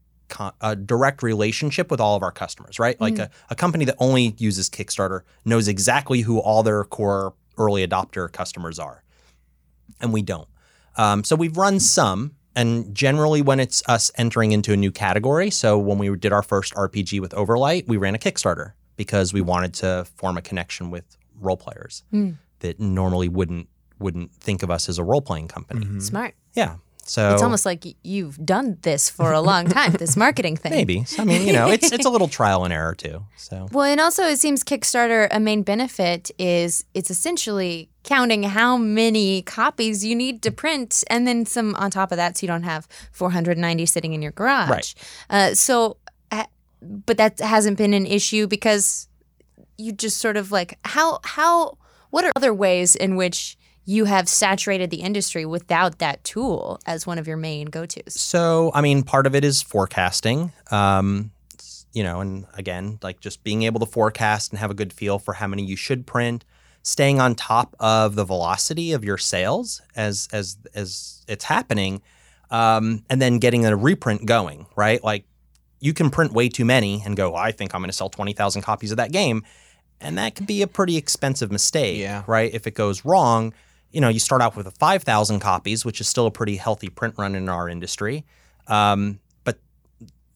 [0.62, 3.00] a direct relationship with all of our customers, right?
[3.02, 7.86] Like a, a company that only uses Kickstarter knows exactly who all their core early
[7.86, 9.04] adopter customers are,
[10.00, 10.48] and we don't.
[10.96, 15.50] Um, so we've run some, and generally when it's us entering into a new category.
[15.50, 19.42] So when we did our first RPG with Overlight, we ran a Kickstarter because we
[19.42, 22.32] wanted to form a connection with role players Hmm.
[22.60, 23.68] that normally wouldn't
[24.00, 26.00] wouldn't think of us as a role playing company.
[26.00, 26.34] Smart.
[26.56, 26.78] Yeah.
[27.04, 30.72] So It's almost like you've done this for a long time, this marketing thing.
[30.72, 31.06] maybe.
[31.18, 33.26] I mean, you know, it's it's a little trial and error too.
[33.38, 38.78] So Well, and also it seems Kickstarter, a main benefit is it's essentially counting how
[38.78, 42.48] many copies you need to print, and then some on top of that, so you
[42.48, 44.70] don't have 490 sitting in your garage.
[44.70, 44.94] Right.
[45.30, 45.98] Uh, so,
[46.32, 46.46] uh,
[46.82, 49.08] but that hasn't been an issue because
[49.78, 51.78] you just sort of like how how
[52.12, 53.58] what are other ways in which
[53.92, 58.14] you have saturated the industry without that tool as one of your main go-tos.
[58.14, 60.54] So, I mean, part of it is forecasting.
[60.72, 61.32] Um,
[61.92, 65.20] you know, and again, like just being able to forecast and have a good feel
[65.20, 66.46] for how many you should print,
[66.84, 72.02] staying on top of the velocity of your sales as as as it's happening,
[72.50, 74.68] um, and then getting a reprint going.
[74.78, 75.26] Right, like
[75.82, 78.32] you can print way too many and go, I think I'm going to sell twenty
[78.32, 79.44] thousand copies of that game,
[80.00, 82.00] and that could be a pretty expensive mistake.
[82.00, 82.24] Yeah.
[82.26, 83.54] Right, if it goes wrong
[83.92, 86.90] you know, you start off with a 5,000 copies, which is still a pretty healthy
[86.90, 88.24] print run in our industry.
[88.68, 89.60] Um, but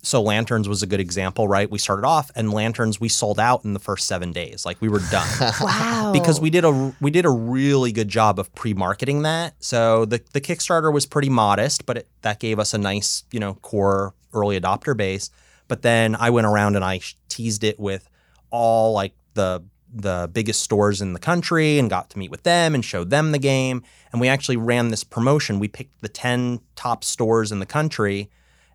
[0.01, 1.69] so Lanterns was a good example, right?
[1.69, 4.65] We started off and Lanterns we sold out in the first seven days.
[4.65, 5.27] Like we were done
[5.61, 6.11] Wow.
[6.13, 9.55] because we did a we did a really good job of pre-marketing that.
[9.59, 13.39] So the the Kickstarter was pretty modest, but it, that gave us a nice you
[13.39, 15.29] know core early adopter base.
[15.67, 18.07] But then I went around and I teased it with
[18.51, 19.63] all like the
[19.95, 23.31] the biggest stores in the country and got to meet with them and showed them
[23.31, 23.81] the game.
[24.11, 25.59] And we actually ran this promotion.
[25.59, 28.29] We picked the 10 top stores in the country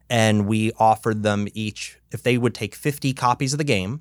[0.08, 4.00] and we offered them each, if they would take 50 copies of the game,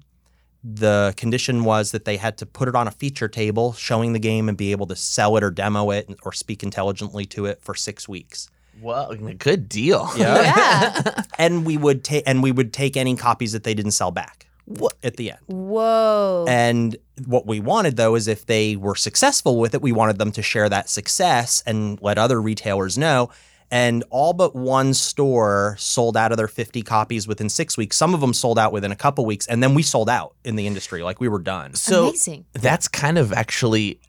[0.63, 4.19] the condition was that they had to put it on a feature table showing the
[4.19, 7.61] game and be able to sell it or demo it or speak intelligently to it
[7.61, 8.49] for six weeks.
[8.81, 10.09] Well, good deal.
[10.17, 11.23] yeah.
[11.37, 14.48] And we would take and we would take any copies that they didn't sell back
[14.69, 14.93] What?
[15.03, 15.39] at the end.
[15.47, 16.45] Whoa.
[16.47, 20.31] And what we wanted though is if they were successful with it, we wanted them
[20.33, 23.31] to share that success and let other retailers know.
[23.71, 27.97] And all but one store sold out of their 50 copies within six weeks.
[27.97, 29.45] Some of them sold out within a couple weeks.
[29.45, 31.03] And then we sold out in the industry.
[31.03, 31.75] Like we were done.
[31.75, 32.45] So Amazing.
[32.53, 33.99] that's kind of actually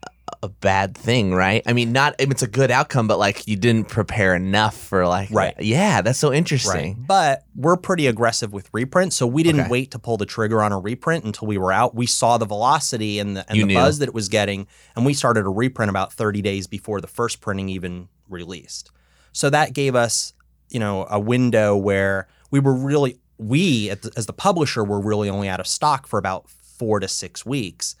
[0.43, 1.61] a bad thing, right?
[1.65, 5.29] I mean, not it's a good outcome, but like you didn't prepare enough for like
[5.31, 5.53] Right.
[5.59, 7.03] Yeah, that's so interesting.
[7.07, 9.13] But we're pretty aggressive with reprint.
[9.13, 9.69] So we didn't Okay.
[9.69, 11.95] wait to pull the trigger on a reprint until we were out.
[11.95, 13.75] We saw the velocity and the, and You the knew.
[13.75, 14.67] buzz that it was getting.
[14.95, 18.91] And we started a reprint about 30 days before the first printing even released.
[19.33, 20.33] So that gave us,
[20.69, 25.47] you know, a window where we were really, we as the publisher were really only
[25.49, 27.95] out of stock for about four to six weeks.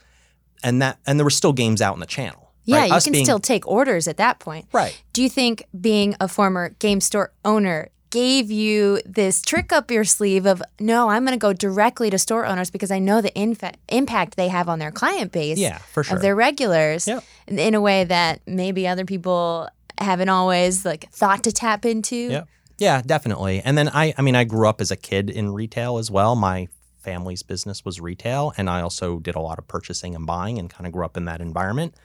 [0.63, 2.51] And that, and there were still games out in the channel.
[2.65, 2.89] Yeah, right?
[2.89, 4.67] you Us can being- still take orders at that point.
[4.71, 5.01] Right.
[5.13, 10.03] Do you think being a former game store owner gave you this trick up your
[10.03, 13.31] sleeve of no, I'm going to go directly to store owners because I know the
[13.31, 16.17] infa- impact they have on their client base Yeah, for sure.
[16.17, 17.23] of their regulars Yep.
[17.47, 22.15] in, in a way that maybe other people haven't always like thought to tap into.
[22.15, 22.47] Yep.
[22.79, 23.61] Yeah, definitely.
[23.63, 26.35] And then I I mean I grew up as a kid in retail as well.
[26.35, 26.67] My
[27.01, 30.69] family's business was retail and I also did a lot of purchasing and buying and
[30.69, 31.95] kind of grew up in that environment.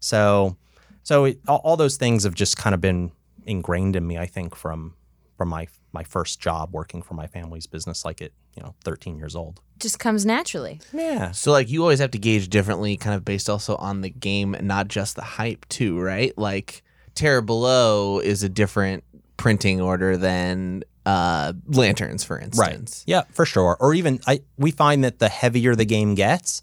[0.00, 0.56] So
[1.02, 3.12] so it, all, all those things have just kind of been
[3.46, 4.94] ingrained in me I think from
[5.36, 9.16] from my my first job working for my family's business like at, you know, 13
[9.16, 9.60] years old.
[9.78, 10.80] Just comes naturally.
[10.92, 11.30] Yeah.
[11.30, 14.54] So like you always have to gauge differently, kind of based also on the game,
[14.54, 16.36] and not just the hype too, right?
[16.36, 16.82] Like
[17.14, 19.04] Terror Below is a different
[19.36, 22.58] printing order than uh, Lanterns, for instance.
[22.58, 23.04] Right.
[23.06, 23.76] Yeah, for sure.
[23.80, 26.62] Or even I we find that the heavier the game gets,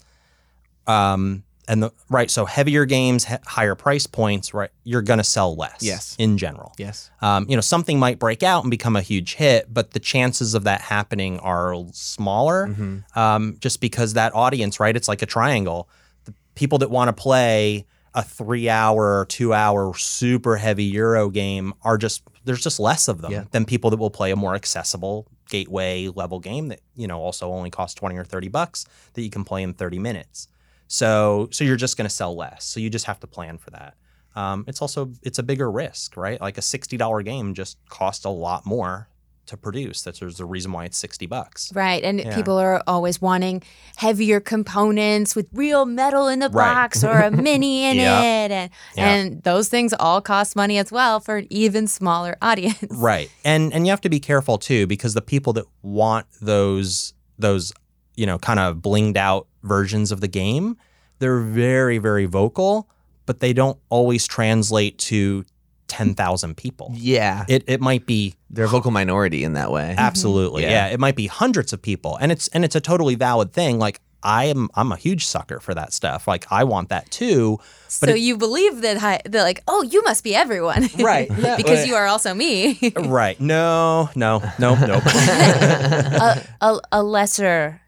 [0.86, 4.70] um, and the right so heavier games, he- higher price points, right?
[4.84, 5.78] You're going to sell less.
[5.82, 6.14] Yes.
[6.18, 6.72] in general.
[6.78, 7.10] Yes.
[7.20, 10.54] Um, you know, something might break out and become a huge hit, but the chances
[10.54, 13.18] of that happening are smaller, Mm-hmm.
[13.18, 14.94] um, just because that audience, right?
[14.96, 15.88] It's like a triangle.
[16.24, 21.98] The people that want to play a three-hour or two-hour super heavy Euro game are
[21.98, 23.44] just there's just less of them Yeah.
[23.50, 27.52] than people that will play a more accessible gateway level game that you know also
[27.52, 30.48] only costs 20 or 30 bucks that you can play in 30 minutes.
[30.88, 32.64] So so you're just going to sell less.
[32.64, 33.94] So you just have to plan for that.
[34.34, 36.40] Um, it's also it's a bigger risk right?
[36.40, 39.08] Like a $60 game just costs a lot more
[39.46, 42.02] to produce that's there's a reason why it's 60 bucks Right.
[42.02, 42.34] And Yeah.
[42.34, 43.62] people are always wanting
[43.96, 46.74] heavier components with real metal in the Right.
[46.74, 48.20] box or a mini in Yeah.
[48.44, 48.50] it.
[48.50, 49.08] And, Yeah.
[49.14, 52.76] and those things all cost money as well for an even smaller audience.
[52.90, 53.30] Right.
[53.44, 57.72] And and you have to be careful too because the people that want those those
[58.16, 60.76] you know kind of blinged out versions of the game,
[61.18, 62.88] they're very very vocal,
[63.26, 65.44] but they don't always translate to
[65.88, 66.90] 10,000 people.
[66.94, 67.44] Yeah.
[67.48, 69.94] It it might be They're a vocal minority in that way.
[69.96, 70.62] absolutely.
[70.64, 70.70] Yeah.
[70.70, 70.86] Yeah.
[70.94, 74.00] it might be hundreds of people and it's and it's a totally valid thing like
[74.22, 76.26] I am I'm a huge sucker for that stuff.
[76.26, 77.58] Like I want that too.
[77.86, 80.88] so you believe that, hi- that, like, oh, you must be everyone.
[80.98, 81.30] Right.
[81.38, 81.56] Yeah.
[81.56, 82.78] because you are also me.
[82.96, 83.38] Right.
[83.40, 85.00] No, no, no, No.
[85.04, 87.80] a, a, a lesser,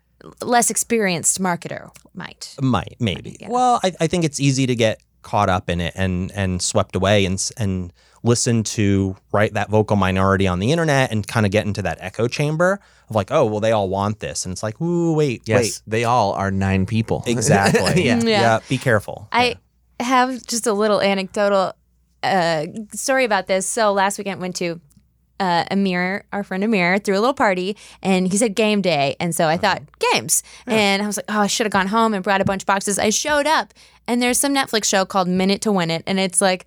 [0.42, 2.54] less experienced marketer might.
[2.60, 3.36] Might maybe.
[3.40, 3.48] Yeah.
[3.50, 6.94] Well, I, I think it's easy to get caught up in it and and swept
[6.96, 7.92] away and s- and
[8.24, 11.96] listen to right that vocal minority on the internet and kind of get into that
[12.00, 15.42] echo chamber of like, oh, well, they all want this, and it's like, ooh, wait,
[15.46, 15.82] yes.
[15.86, 17.22] They all are nine people.
[17.26, 18.20] exactly, yeah.
[18.20, 18.58] Yeah.
[18.68, 19.28] Be careful.
[19.32, 19.56] I
[20.00, 21.72] have just a little anecdotal
[22.22, 23.66] uh, story about this.
[23.66, 24.80] So last weekend went to
[25.40, 29.34] uh, Amir, our friend Amir, threw a little party, and he said game day, and
[29.34, 32.24] so I thought games, and I was like, oh, I should have gone home and
[32.24, 32.98] brought a bunch of boxes.
[32.98, 33.74] I showed up,
[34.06, 36.66] and there's some Netflix show called Minute to Win It, and it's like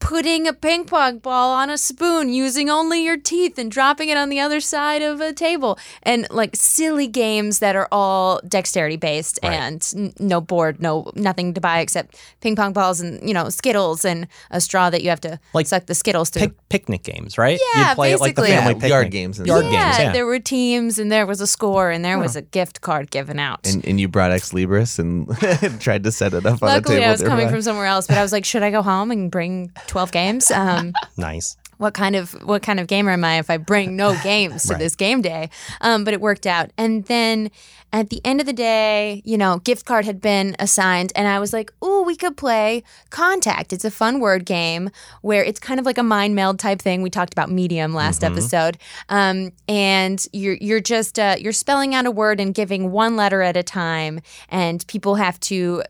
[0.00, 4.16] putting a ping pong ball on a spoon using only your teeth and dropping it
[4.16, 8.96] on the other side of a table and like silly games that are all dexterity
[8.96, 13.34] based and n- no board no nothing to buy except ping pong balls and you
[13.34, 16.68] know skittles and a straw that you have to Like suck the skittles through Pic-
[16.70, 17.60] picnic games, right?
[17.74, 18.88] Yeah, You'd play it like the family Yeah, picnic.
[18.88, 19.72] yard games and Yard stuff.
[19.72, 20.12] yeah, games, yeah.
[20.12, 23.38] there were teams and there was a score and there was a gift card given
[23.38, 26.66] out And, and you brought Ex Libris and tried to set it up on the
[26.66, 27.08] Luckily, table.
[27.08, 27.52] I was coming nearby.
[27.52, 30.50] from somewhere else, but I was like, should I go home and bring twelve games?
[30.50, 31.56] Um, nice.
[31.80, 34.74] What kind of what kind of gamer am I if I bring no games to
[34.74, 34.78] Right.
[34.78, 35.48] this game day?
[35.80, 36.70] Um, but it worked out.
[36.76, 37.50] And then
[37.92, 41.40] at the end of the day, you know, gift card had been assigned, and I
[41.40, 43.72] was like, "Ooh, we could play Contact.
[43.72, 44.90] It's a fun word game
[45.22, 47.02] where it's kind of like a mind meld type thing.
[47.02, 52.06] We talked about Medium last episode, um, and you're you're just uh, you're spelling out
[52.06, 55.82] a word and giving one letter at a time, and people have to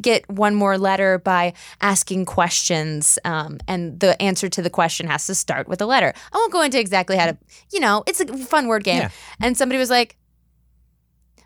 [0.00, 1.52] get one more letter by
[1.82, 6.12] asking questions, um, and the answer to the question has to start with a letter.
[6.32, 7.38] I won't go into exactly how to,
[7.72, 9.02] you know, it's a fun word game.
[9.02, 9.10] Yeah.
[9.40, 10.16] And somebody was like,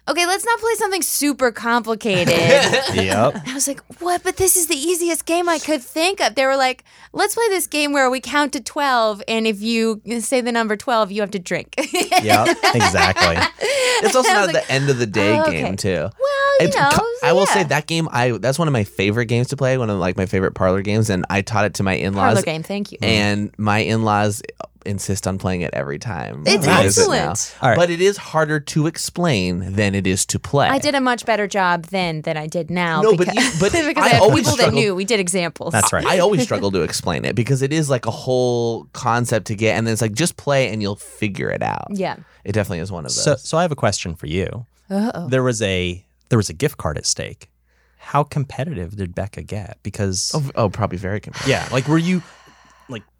[0.08, 2.34] "Okay, let's not play something super complicated."
[2.96, 3.42] Yep.
[3.46, 4.22] I was like, what?
[4.22, 6.34] But this is the easiest game I could think of.
[6.34, 10.00] They were like, let's play this game where we count to 12, and if you
[10.20, 11.74] say the number 12, you have to drink.
[12.22, 12.56] yep.
[12.74, 13.36] Exactly.
[13.98, 15.62] It's also not was the end of the day oh, okay.
[15.62, 15.88] game too.
[15.90, 16.10] well,
[16.60, 16.90] you It's know.
[17.22, 18.08] I will say that game.
[18.12, 19.78] I that's one of my favorite games to play.
[19.78, 22.34] One of like my favorite parlor games, and I taught it to my in-laws.
[22.34, 22.98] Parlor game, thank you.
[23.00, 24.42] And my in-laws
[24.86, 26.44] insist on playing it every time.
[26.46, 27.32] It's we visit now.
[27.32, 27.56] excellent.
[27.62, 27.76] All right.
[27.76, 30.68] But it is harder to explain than it is to play.
[30.68, 33.02] I did a much better job then than I did now.
[33.02, 34.94] No, but because, you- but because I I had always people that struggled- knew.
[34.94, 35.72] We did examples.
[35.72, 36.06] That's right.
[36.06, 39.76] I always struggle to explain it because it is like a whole concept to get,
[39.76, 41.88] and then it's like just play and you'll figure it out.
[41.90, 42.16] Yeah.
[42.44, 43.22] It definitely is one of those.
[43.24, 44.66] So so I have a question for you.
[44.88, 45.28] Uh-oh.
[45.28, 47.50] There was a there was a gift card at stake.
[47.98, 49.78] How competitive did Becca get?
[49.82, 51.48] Because oh, oh, probably very competitive.
[51.50, 52.24] yeah, like were you like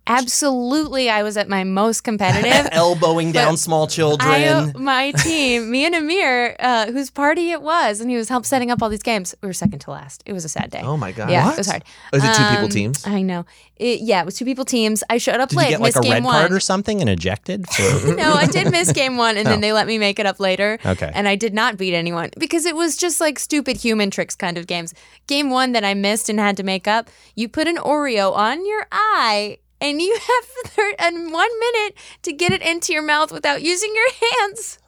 [0.07, 2.69] Absolutely, I was at my most competitive.
[2.73, 4.31] elbowing down small children?
[4.31, 8.47] I, my team, me and Amir, uh, whose party it was, and he was helped
[8.47, 9.35] setting up all these games.
[9.43, 10.23] We were second to last.
[10.27, 10.81] It was a sad day.
[10.83, 11.31] Oh my god.
[11.31, 11.55] yeah, What?
[11.55, 11.85] it was hard.
[12.13, 13.07] Is it two people Um, teams?
[13.07, 13.47] I know.
[13.77, 15.05] It, yeah, it was two people teams.
[15.11, 15.65] I showed up did late.
[15.67, 16.35] you get like a game red one.
[16.35, 17.67] card or something and ejected?
[17.69, 17.83] For,
[18.15, 19.61] no, I did miss game one, and then Oh.
[19.61, 20.79] they let me make it up later.
[20.87, 21.11] Okay.
[21.15, 24.57] And I did not beat anyone because it was just like stupid human tricks kind
[24.57, 24.95] of games.
[25.27, 28.65] Game one that I missed and had to make up, you put an Oreo on
[28.67, 29.59] your eye.
[29.81, 33.93] And you have thir- and one minute to get it into your mouth without using
[33.95, 34.79] your hands.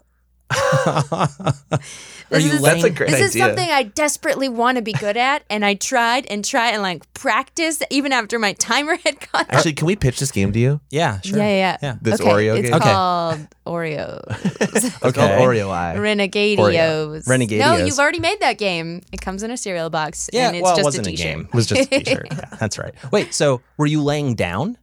[2.31, 5.17] Are you is- That's a great This is something I desperately want to be good
[5.17, 9.43] at, and I tried and tried and like practiced even after my timer had gone.
[9.43, 9.47] up.
[9.53, 10.81] Actually, can we pitch this game to you?
[10.91, 11.39] yeah, sure.
[11.39, 11.77] Yeah, yeah, yeah.
[11.83, 11.97] Yeah.
[12.03, 12.75] This okay, Oreo it's game?
[12.77, 12.91] Okay.
[12.91, 14.23] called Oreo.
[14.61, 15.39] It's called Okay.
[15.41, 15.95] Oreo Eye.
[15.97, 17.27] Renegadios.
[17.27, 17.59] Renegadios.
[17.59, 19.03] No, you've already made that game.
[19.13, 20.29] It comes in a cereal box.
[20.33, 21.27] Yeah, and it's well, just it wasn't a a, t-shirt.
[21.27, 21.41] game.
[21.47, 22.27] It was just a t-shirt.
[22.31, 22.95] yeah, that's right.
[23.13, 24.77] Wait, so were you laying down?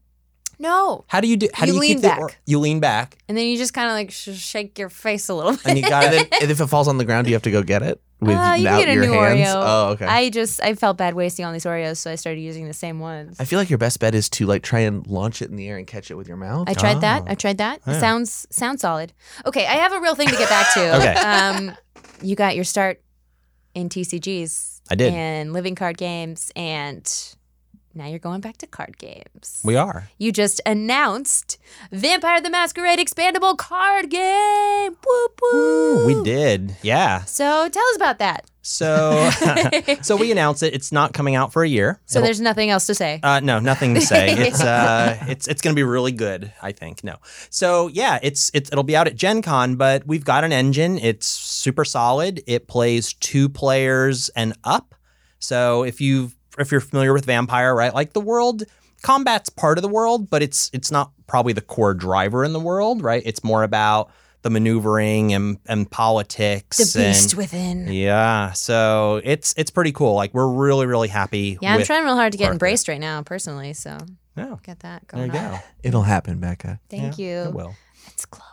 [0.60, 1.06] No.
[1.08, 1.47] How do you do?
[1.53, 2.20] How You do you lean keep the back.
[2.20, 5.30] or- you lean back And then you just kind of like sh- shake your face
[5.30, 5.66] a little bit.
[5.66, 6.28] and you got it.
[6.41, 8.36] and if it falls on the ground, do you have to go get it with
[8.38, 9.49] Uh, you can get a your new hands?
[9.49, 9.53] Oreo.
[9.56, 10.06] Oh, okay.
[10.06, 12.99] I, just I felt bad wasting all these Oreos, so I started using the same
[12.99, 13.38] ones.
[13.39, 15.68] I feel like your best bet is to like try and launch it in the
[15.68, 16.70] air and catch it with your mouth.
[16.70, 17.24] I tried that.
[17.24, 17.32] Oh.
[17.32, 17.82] I tried that.
[17.86, 17.99] Yeah.
[17.99, 19.12] Sounds sounds solid.
[19.45, 20.95] Okay, I have a real thing to get back to.
[20.95, 21.14] Okay.
[21.16, 21.76] Um,
[22.22, 23.01] you got your start
[23.74, 24.80] in TCGs.
[24.89, 25.14] I did.
[25.14, 27.06] And living card games, and
[27.96, 29.62] now you're going back to card games.
[29.64, 30.10] We are.
[30.18, 31.58] you just announced
[31.91, 34.91] Vampire the Masquerade expandable card game.
[35.06, 36.06] Whoop whoop.
[36.08, 36.76] We did.
[36.82, 37.24] Yeah.
[37.24, 38.46] So tell us about that.
[38.62, 39.30] So
[40.02, 40.74] so we announced it.
[40.74, 42.02] It's not coming out for a year.
[42.06, 43.20] So It'll- there's nothing else to say.
[43.24, 44.36] Uh, no, nothing to say.
[44.48, 46.52] It's uh, it's it's gonna be really good.
[46.62, 47.04] I think.
[47.04, 47.18] No.
[47.50, 50.98] So yeah, it's it's it'll be out at Gen Con, but we've got an engine.
[50.98, 52.41] It's super solid.
[52.48, 54.96] It plays two players and up.
[55.39, 58.64] So if you if you're familiar with Vampire, right, like the world
[59.01, 62.60] combat's part of the world, but it's it's not probably the core driver in the
[62.60, 63.22] world, right?
[63.26, 64.10] It's more about
[64.41, 67.88] the maneuvering and and politics the beast and within.
[67.91, 68.51] yeah.
[68.53, 70.16] So it's it's pretty cool.
[70.16, 71.58] Like we're really really happy.
[71.62, 72.53] Yeah, I'm trying real hard to get Arthur.
[72.53, 73.74] embraced right now, personally.
[73.74, 73.97] So
[74.38, 74.56] Yeah.
[74.64, 75.32] get that going.
[75.32, 75.53] There you on.
[75.56, 75.60] go.
[75.84, 76.80] It'll happen, Becca.
[76.89, 77.76] Thank Yeah, It will.
[78.08, 78.45] It's Chloe.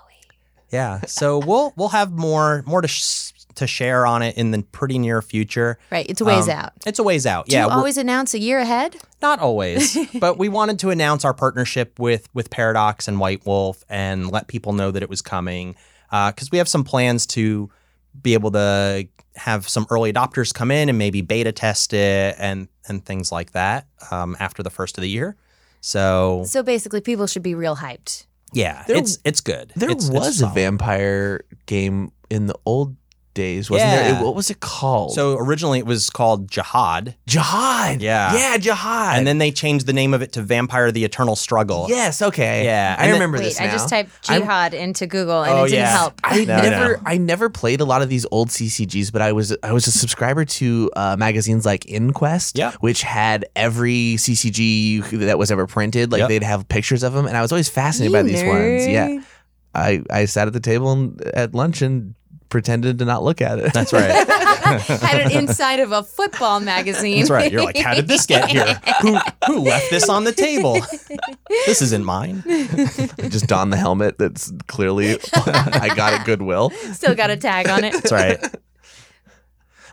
[0.70, 1.00] Yeah.
[1.06, 4.98] So we'll we'll have more more to sh- to share on it in the pretty
[4.98, 5.78] near future.
[5.90, 6.72] Right, it's a ways Um, out.
[6.86, 7.46] It's a ways out.
[7.48, 7.50] Yeah.
[7.50, 7.72] Do yeah.
[7.72, 8.96] you always announce a year ahead?
[9.20, 13.84] not always, but we wanted to announce our partnership with with Paradox and White Wolf
[13.88, 15.76] and let people know that it was coming
[16.10, 17.70] because we have some plans to
[18.20, 22.68] be able to have some early adopters come in and maybe beta test it and
[22.88, 25.36] and things like that um, after the first of the year.
[25.80, 28.26] So So basically, people should be real hyped.
[28.52, 29.72] yeah, There- it's it's good.
[29.76, 32.96] There It's- it's was a vampire game in the old
[33.34, 34.14] days, wasn't there?
[34.18, 35.12] It- what was it called?
[35.14, 38.00] So originally it was called Jihad, Jihad.
[38.02, 38.34] Yeah.
[38.34, 39.18] Yeah, Jihad.
[39.18, 41.86] and then they changed the name of it to Vampire: The Eternal Struggle.
[41.88, 42.64] yes, okay.
[42.64, 45.52] Yeah, I and then- remember Wait, this I just typed I'm- jihad into Google and
[45.52, 45.96] Oh, it didn't yeah.
[45.96, 46.14] help.
[46.24, 47.02] I No, never, no.
[47.06, 49.92] I never played a lot of these old CCGs, but I was, I was a
[49.92, 52.72] subscriber to uh, magazines like InQuest, Yeah.
[52.80, 56.12] which had every CCG that was ever printed.
[56.12, 56.28] Like Yep.
[56.28, 58.86] they'd have pictures of them, and I was always fascinated You by these ones.
[58.86, 59.20] Yeah.
[59.74, 62.14] I, I sat at the table and, at lunch and
[62.52, 63.72] pretended to not look at it.
[63.72, 64.10] That's right.
[64.28, 67.20] Had it inside of a football magazine.
[67.20, 67.50] That's right.
[67.50, 68.78] You're like, how did this get here?
[69.00, 70.78] Who who left this on the table?
[71.66, 72.42] This isn't mine.
[72.48, 76.70] I just don the helmet that's clearly I got at Goodwill.
[76.92, 77.92] Still got a tag on it.
[77.92, 78.38] That's right.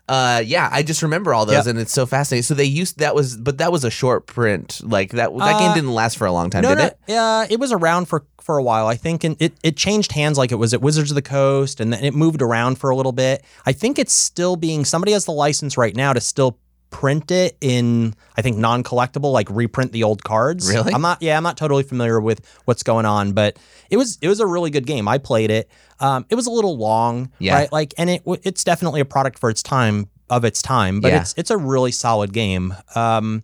[0.10, 1.68] Uh, yeah, I just remember all those, Yep.
[1.68, 2.44] and it's so fascinating.
[2.44, 4.82] So they used that was, but that was a short print.
[4.84, 6.86] Like that, that Uh, game didn't last for a long time, no, did no.
[6.86, 6.98] it?
[7.08, 8.88] Yeah, it was around for for a while.
[8.88, 10.38] I think, and it it changed hands.
[10.38, 12.96] Like it was at Wizards of the Coast, and then it moved around for a
[12.96, 13.44] little bit.
[13.68, 14.84] I think it's still being.
[14.86, 16.58] Somebody has the license right now to still
[16.90, 20.68] print it in I think non-collectible like reprint the old cards.
[20.70, 20.94] Really?
[20.94, 23.58] I'm not yeah, I'm not totally familiar with what's going on, but
[23.90, 25.08] it was it was a really good game.
[25.08, 25.70] I played it.
[26.00, 27.56] Um it was a little long, Yeah.
[27.56, 27.72] right?
[27.72, 31.22] Like and it it's definitely a product for its time of its time, but Yeah.
[31.22, 32.74] it's it's a really solid game.
[32.96, 33.44] Um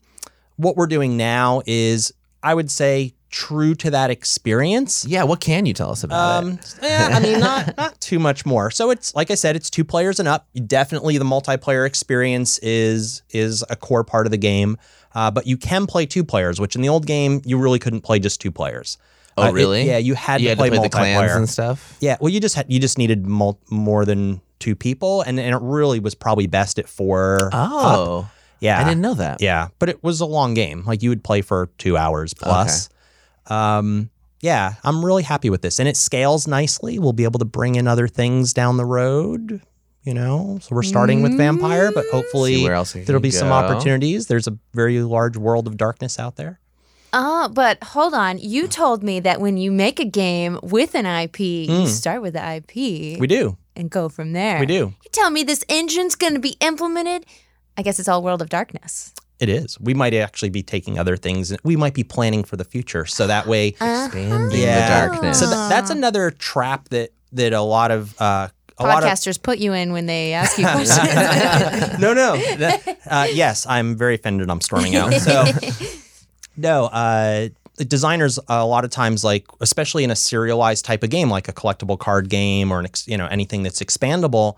[0.57, 5.05] what we're doing now is I would say true to that experience.
[5.07, 5.23] Yeah.
[5.23, 6.47] What can you tell us about it?
[6.47, 8.71] Um, yeah, I mean, not not too much more.
[8.71, 10.47] So it's like I said, it's two players and up.
[10.65, 14.77] Definitely, the multiplayer experience is is a core part of the game.
[15.13, 18.01] Uh, but you can play two players, which in the old game you really couldn't
[18.01, 18.97] play just two players.
[19.37, 19.85] Oh, Uh, it- really?
[19.87, 21.35] yeah, you had You to had play, to play the clans multiplayer.
[21.37, 21.97] and stuff.
[21.99, 25.53] yeah, well, you just had you just needed mul- more than two people, and, and
[25.53, 27.49] it really was probably best at four.
[27.53, 27.69] up.
[27.71, 28.29] Oh,
[28.61, 29.41] yeah, I didn't know that.
[29.41, 30.83] yeah, but it was a long game.
[30.85, 32.87] Like you would play for two hours plus.
[33.47, 34.09] Um,
[34.41, 36.99] yeah, I'm really happy with this, and it scales nicely.
[36.99, 39.61] We'll be able to bring in other things down the road.
[40.03, 43.31] You know, so we're starting with vampire, but hopefully where else it there'll can be
[43.31, 44.27] some opportunities.
[44.27, 46.59] There's a very large world of darkness out there.
[47.11, 48.37] Oh, but hold on.
[48.37, 51.87] You told me that when you make a game with an IP, you Mm.
[51.87, 54.59] start with the IP We do, and go from there.
[54.59, 54.93] we do.
[55.03, 57.25] You tell me this engine's going to be implemented?
[57.75, 59.11] I guess it's all World of Darkness.
[59.39, 59.77] It is.
[59.79, 61.55] We might actually be taking other things.
[61.63, 65.07] We might be planning for the future, so that way Expanding Yeah.
[65.07, 65.39] the darkness.
[65.39, 69.41] So th- that's another trap that that a lot of uh, a lot of Podcasters
[69.41, 71.99] put you in when they ask you questions.
[71.99, 72.35] no, no.
[73.09, 74.49] Uh, yes, I'm very offended.
[74.49, 75.13] I'm storming out.
[75.13, 75.43] So
[76.57, 81.09] no, uh, the designers a lot of times like especially in a serialized type of
[81.09, 84.55] game like a collectible card game or an ex, you know anything that's expandable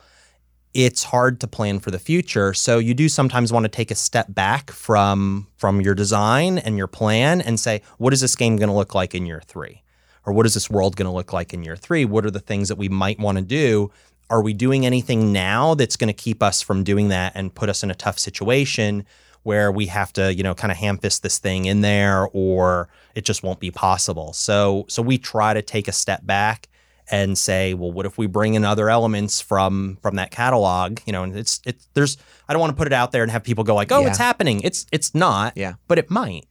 [0.77, 2.53] it's hard to plan for the future.
[2.53, 6.77] So you do sometimes want to take a step back from from your design and
[6.77, 9.81] your plan and say what is this game going to look like in year 3
[10.23, 12.39] or what is this world going to look like in year 3 what are the
[12.39, 13.91] things that we might want to do?
[14.29, 17.69] Are we doing anything now that's going to keep us from doing that and put
[17.69, 19.03] us in a tough situation
[19.41, 22.87] where we have to, you know, kind of ham fist this thing in there or
[23.15, 24.31] it just won't be possible.
[24.31, 26.69] So so we try to take a step back
[27.09, 30.99] and say, well, what if we bring in other elements from from that catalog?
[31.05, 33.31] You know, and it's it's there's I don't want to put it out there and
[33.31, 34.07] have people go like, oh, Yeah.
[34.09, 34.61] it's happening.
[34.63, 35.73] It's it's not, Yeah.
[35.87, 36.45] but it might.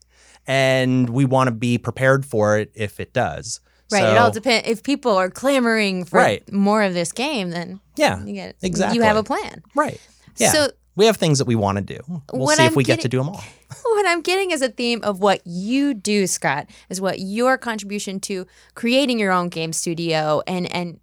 [0.46, 3.60] And we want to be prepared for it if it does.
[3.90, 4.00] Right.
[4.00, 4.68] So, it all depends.
[4.68, 6.50] If people are clamoring for Right.
[6.52, 8.22] more of this game, then Yeah.
[8.24, 8.96] you get exactly.
[8.98, 9.62] You have a plan.
[9.74, 10.00] Right.
[10.36, 10.52] Yeah.
[10.52, 12.00] So we have things that we want to do.
[12.08, 13.44] We'll What see if I'm we get to do them all.
[13.82, 18.18] what I'm getting is a theme of what you do, Scott, is what your contribution
[18.20, 20.98] to creating your own game studio and and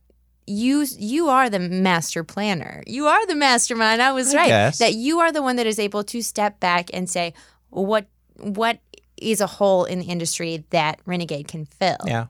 [0.45, 2.83] you you are the master planner.
[2.85, 4.01] You are the mastermind.
[4.01, 4.47] I was I right.
[4.47, 4.79] guess.
[4.79, 7.33] That you are the one that is able to step back and say
[7.69, 8.79] what what
[9.17, 11.97] is a hole in the industry that Renegade can fill.
[12.05, 12.27] Yeah.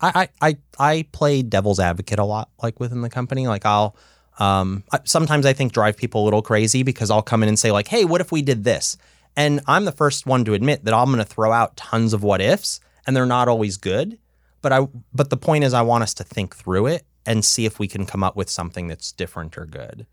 [0.00, 3.46] I, I, I, I play devil's advocate a lot, like within the company.
[3.46, 3.96] Like I'll,
[4.40, 7.70] um, sometimes I think drive people a little crazy because I'll come in and say
[7.70, 8.96] like, "Hey, what if we did this?"
[9.36, 12.22] And I'm the first one to admit that I'm going to throw out tons of
[12.24, 14.18] what ifs, and they're not always good.
[14.62, 17.64] But I, but the point is, I want us to think through it and see
[17.64, 20.06] if we can come up with something that's different or good.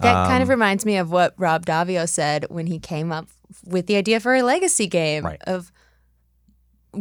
[0.00, 3.28] That kind of Um, reminds me of what Rob Daviau said when he came up
[3.64, 5.40] with the idea for a legacy game Right.
[5.46, 5.70] of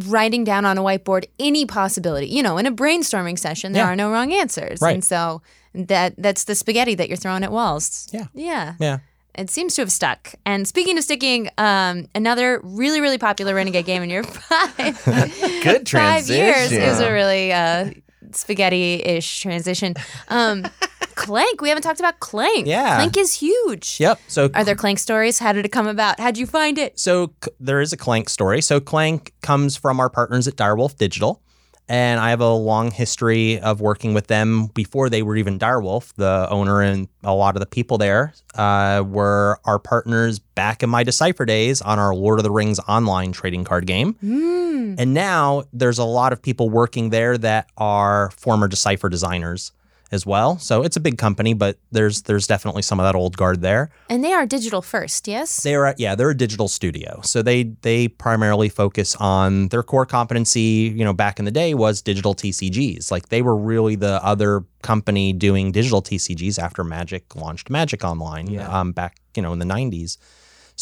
[0.08, 2.28] writing down on a whiteboard any possibility.
[2.28, 3.92] You know, in a brainstorming session, there Yeah.
[3.92, 4.82] are no wrong answers.
[4.82, 4.94] Right.
[4.96, 5.42] And so
[5.74, 8.08] that that's the spaghetti that you're throwing at walls.
[8.12, 8.26] Yeah.
[8.34, 8.76] Yeah.
[8.80, 9.00] Yeah.
[9.36, 10.36] It seems to have stuck.
[10.46, 14.78] And speaking of sticking, um, another really, really popular Renegade game in your five,
[15.64, 17.90] Good five years is a really uh,
[18.32, 19.96] spaghetti-ish transition.
[20.28, 20.66] Um,
[21.16, 22.68] Clank, we haven't talked about Clank.
[22.68, 22.96] Yeah.
[22.98, 24.00] Clank is huge.
[24.00, 24.20] Yep.
[24.28, 25.40] So Are there Clank stories?
[25.40, 26.20] How did it come about?
[26.20, 27.00] How'd you find it?
[27.00, 28.62] So c- there is a Clank story.
[28.62, 31.42] So Clank comes from our partners at Direwolf Digital.
[31.90, 36.14] And I have a long history of working with them before they were even Direwolf.
[36.16, 40.90] The owner and a lot of the people there uh, were our partners back in
[40.90, 44.14] my Decipher days on our Lord of the Rings online trading card game.
[44.24, 44.96] Mm.
[44.98, 49.72] And now there's a lot of people working there that are former Decipher designers
[50.14, 50.58] as well.
[50.60, 53.90] So it's a big company, but there's there's definitely some of that old guard there.
[54.10, 55.62] And they are digital first, yes?
[55.64, 57.20] They're a- yeah, they're a digital studio.
[57.24, 61.74] So they they primarily focus on their core competency, you know, back in the day
[61.74, 63.12] was digital TCGs.
[63.12, 68.48] Like they were really the other company doing digital TCGs after Magic launched Magic Online
[68.48, 68.70] Yeah.
[68.80, 70.18] um back, you know, in the 90s.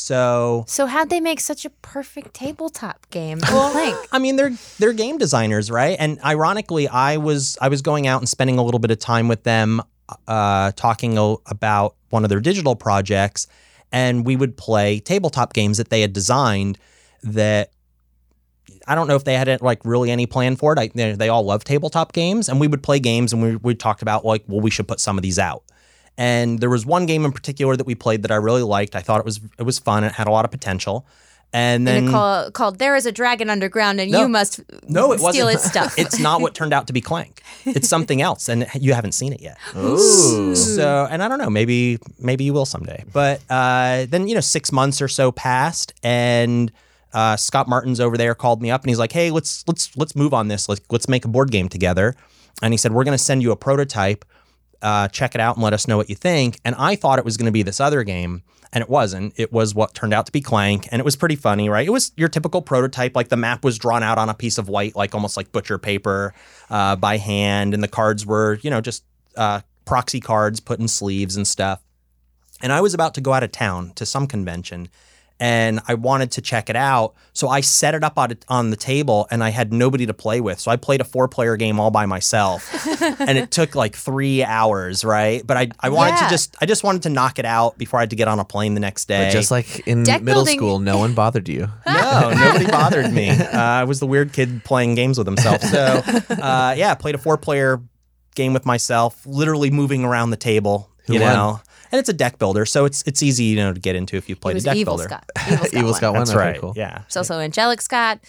[0.02, 3.40] So so how'd they make such a perfect tabletop game?
[3.52, 4.08] Well.
[4.12, 5.96] I mean, they're they're game designers, right?
[6.00, 9.28] And ironically, I was I was going out and spending a little bit of time
[9.28, 9.82] with them,
[10.28, 13.48] uh, talking a, about one of their digital projects,
[13.92, 16.80] and we would play tabletop games that they had designed.
[17.24, 17.72] That
[18.88, 20.80] I don't know if they had like really any plan for it.
[20.80, 23.76] I, they, they all love tabletop games, and we would play games, and we we
[23.76, 25.64] talked about like, well, we should put some of these out.
[26.22, 28.96] And there was one game in particular that we played that I really liked.
[28.96, 30.04] I thought it was it was fun.
[30.04, 31.06] It had a lot of potential.
[31.54, 34.22] And then And call, called There is a Dragon Underground and No.
[34.22, 35.54] you must no, it steal wasn't.
[35.56, 35.98] its stuff.
[35.98, 37.42] it's not what turned out to be Clank.
[37.66, 39.58] It's something else, and you haven't seen it yet.
[39.76, 40.56] Ooh.
[40.56, 43.04] So, and I don't know, maybe maybe you will someday.
[43.12, 46.72] But uh, then you know, six months or so passed, and
[47.14, 50.16] uh, Scott Martins over there called me up, and he's like, "Hey, let's let's let's
[50.16, 50.70] move on this.
[50.70, 52.16] Let's let's make a board game together."
[52.62, 54.24] And he said, "We're going to send you a prototype.
[54.82, 57.26] Uh, check it out and let us know what you think." And I thought it
[57.26, 58.44] was going to be this other game.
[58.74, 59.34] And it wasn't.
[59.36, 61.86] It was what turned out to be Clank, and it was pretty funny, right?
[61.86, 63.18] It was your typical prototype.
[63.18, 65.78] Like the map was drawn out on a piece of white, like almost like butcher
[65.78, 66.34] paper,
[66.70, 69.04] uh, by hand, and the cards were, you know, just
[69.36, 71.82] uh, proxy cards put in sleeves and stuff.
[72.62, 74.88] And I was about to go out of town to some convention
[75.42, 77.16] and I wanted to check it out.
[77.34, 80.40] So I set it up on, on the table and I had nobody to play
[80.40, 80.60] with.
[80.60, 82.72] So I played a four player game all by myself
[83.20, 85.42] and it took like three hours, right?
[85.46, 86.26] But I, I wanted Yeah.
[86.26, 88.38] to just, I just wanted to knock it out before I had to get on
[88.40, 89.26] a plane the next day.
[89.26, 91.68] But just like in Deck middle building- school, no one bothered you.
[91.88, 93.30] no, nobody bothered me.
[93.52, 95.62] Uh, I was the weird kid playing games with himself.
[95.64, 95.78] So,
[96.30, 97.82] uh, yeah, played a four player
[98.36, 100.90] game with myself, literally moving around the table.
[101.08, 101.60] Who you know,
[101.92, 104.30] and it's a deck builder, so it's it's easy you know to get into if
[104.30, 105.10] you it played a deck Evil builder.
[105.10, 105.30] Scott.
[105.48, 105.74] Evil Scott.
[105.74, 105.94] Evil.
[105.94, 106.20] Scott one.
[106.22, 106.60] That's Okay, right.
[106.62, 106.74] Cool.
[106.76, 107.00] Yeah.
[107.00, 108.20] There's also Angelic Scott,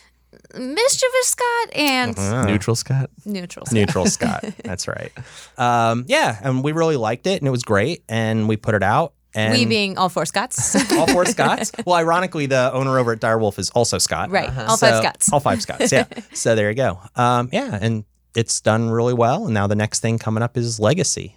[0.55, 3.11] Mischievous Scott, and Uh, Neutral Scott.
[3.25, 3.75] Neutral Scott.
[3.75, 4.45] Neutral Scott.
[4.65, 5.13] That's right.
[5.59, 8.83] Um, yeah, and we really liked it, and it was great, and we put it
[8.83, 10.75] out, And we being all four Scots.
[10.93, 11.73] all four Scots.
[11.87, 14.31] Well, ironically, the owner over at Direwolf is also Scott.
[14.31, 14.49] right.
[14.49, 15.33] All five So- Scots.
[15.33, 15.91] All five Scots.
[15.93, 16.05] Yeah.
[16.35, 17.01] so there you go.
[17.17, 18.05] Um, yeah, and
[18.35, 19.45] it's done really well.
[19.47, 21.37] And now the next thing coming up is Legacy.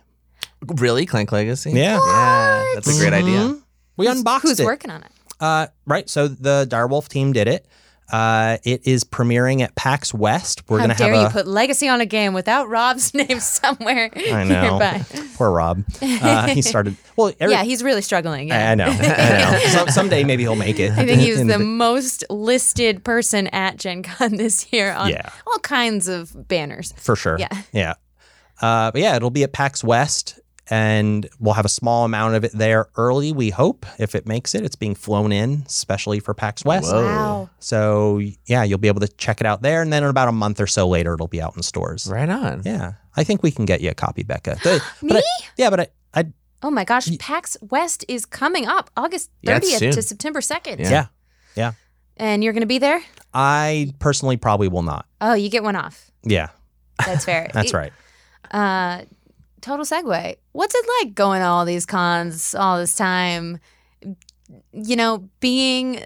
[0.76, 1.72] Really, Clank Legacy?
[1.72, 2.00] Yeah.
[2.06, 3.40] yeah, that's a great idea.
[3.40, 3.62] Mhm.
[3.98, 4.50] We unboxed it.
[4.50, 4.66] Who's it.
[4.66, 5.12] working on it?
[5.40, 6.10] Uh, right.
[6.10, 7.66] So the Direwolf team did it.
[8.12, 10.62] Uh, it is premiering at PAX West.
[10.70, 13.40] We're How gonna dare have you a put Legacy on a game without Rob's name
[13.40, 14.62] somewhere I know.
[14.78, 15.04] nearby?
[15.36, 15.84] poor Rob.
[16.04, 16.96] Uh, he started.
[17.18, 18.52] Well, every, yeah, he's really struggling.
[18.52, 18.72] I, Yeah.
[18.72, 18.86] I know.
[18.86, 19.60] I know.
[19.70, 20.92] Some, someday maybe he'll make it.
[20.92, 25.10] I think he was In the most listed person at Gen Con this year on
[25.10, 25.30] Yeah.
[25.48, 26.94] all kinds of banners.
[26.98, 27.38] for sure.
[27.40, 27.48] Yeah.
[27.74, 27.94] Yeah.
[28.62, 30.40] Uh, but yeah, it'll be at PAX West,
[30.70, 33.32] and we'll have a small amount of it there early.
[33.32, 36.92] We hope if it makes it, it's being flown in, especially for PAX West.
[36.92, 37.04] Whoa.
[37.06, 37.50] Wow.
[37.60, 40.32] So yeah, you'll be able to check it out there, and then in about a
[40.32, 42.08] month or so later, it'll be out in stores.
[42.12, 42.62] Right on.
[42.66, 44.58] Yeah, I think we can get you a copy, Becca.
[44.64, 45.24] But- but I- Me?
[45.58, 46.26] yeah, but I, I
[46.64, 49.92] Oh my gosh, PAX West is coming up August 30th soon.
[49.92, 50.80] to September 2nd.
[50.80, 51.08] Yeah.
[51.56, 51.74] yeah,
[52.18, 53.02] And you're going to be there?
[53.36, 55.06] I personally probably will not.
[55.22, 56.10] Oh, you get one off.
[56.24, 56.50] Yeah,
[57.06, 57.50] That's fair.
[57.54, 57.94] that's right.
[58.50, 59.02] Uh,
[59.66, 60.36] total segue.
[60.54, 63.60] What's it like going to all these cons all this time?
[64.72, 66.00] You know, being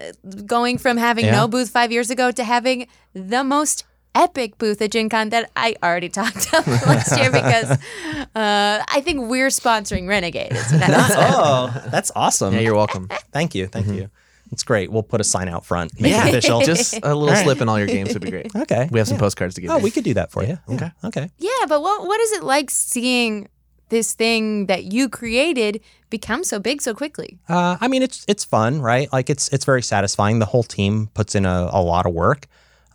[0.46, 1.32] going from having Yeah.
[1.32, 3.84] no booth five years ago to having the most
[4.14, 7.70] epic booth at Gen Con that I already talked about last year because
[8.34, 10.52] uh, I think we're sponsoring Renegade.
[10.52, 11.32] Is what I was saying.
[11.36, 12.54] oh, that's awesome.
[12.54, 13.08] Yeah, you're welcome.
[13.30, 14.08] Thank you, thank you.
[14.52, 14.90] It's great.
[14.90, 16.00] We'll put a sign out front.
[16.00, 16.60] Make yeah, it official.
[16.62, 17.44] Just a little right.
[17.44, 18.54] slip in all your games would be great.
[18.54, 18.88] okay.
[18.90, 19.20] We have some Yeah.
[19.20, 19.82] postcards to give Oh, you.
[19.84, 20.58] we could do that for you.
[20.68, 20.90] Okay.
[21.02, 21.08] Yeah.
[21.08, 21.30] Okay.
[21.38, 23.48] yeah, but what what is it like seeing
[23.90, 25.80] this thing that you created
[26.10, 27.38] become so big so quickly?
[27.48, 29.12] Uh, I mean, it's it's fun, right?
[29.12, 30.38] Like it's it's very satisfying.
[30.40, 32.46] The whole team puts in a, a lot of work.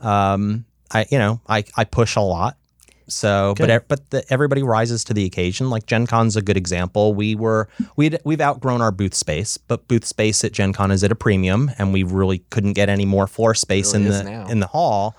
[0.02, 2.58] Um, I you know I I push a lot.
[3.08, 5.70] So, but but the, everybody rises to the occasion.
[5.70, 7.14] Like Gen Con's a good example.
[7.14, 11.04] We were we we've outgrown our booth space, but booth space at Gen Con is
[11.04, 14.24] at a premium, and we really couldn't get any more floor space Really in the
[14.24, 14.48] now.
[14.48, 15.16] in the hall.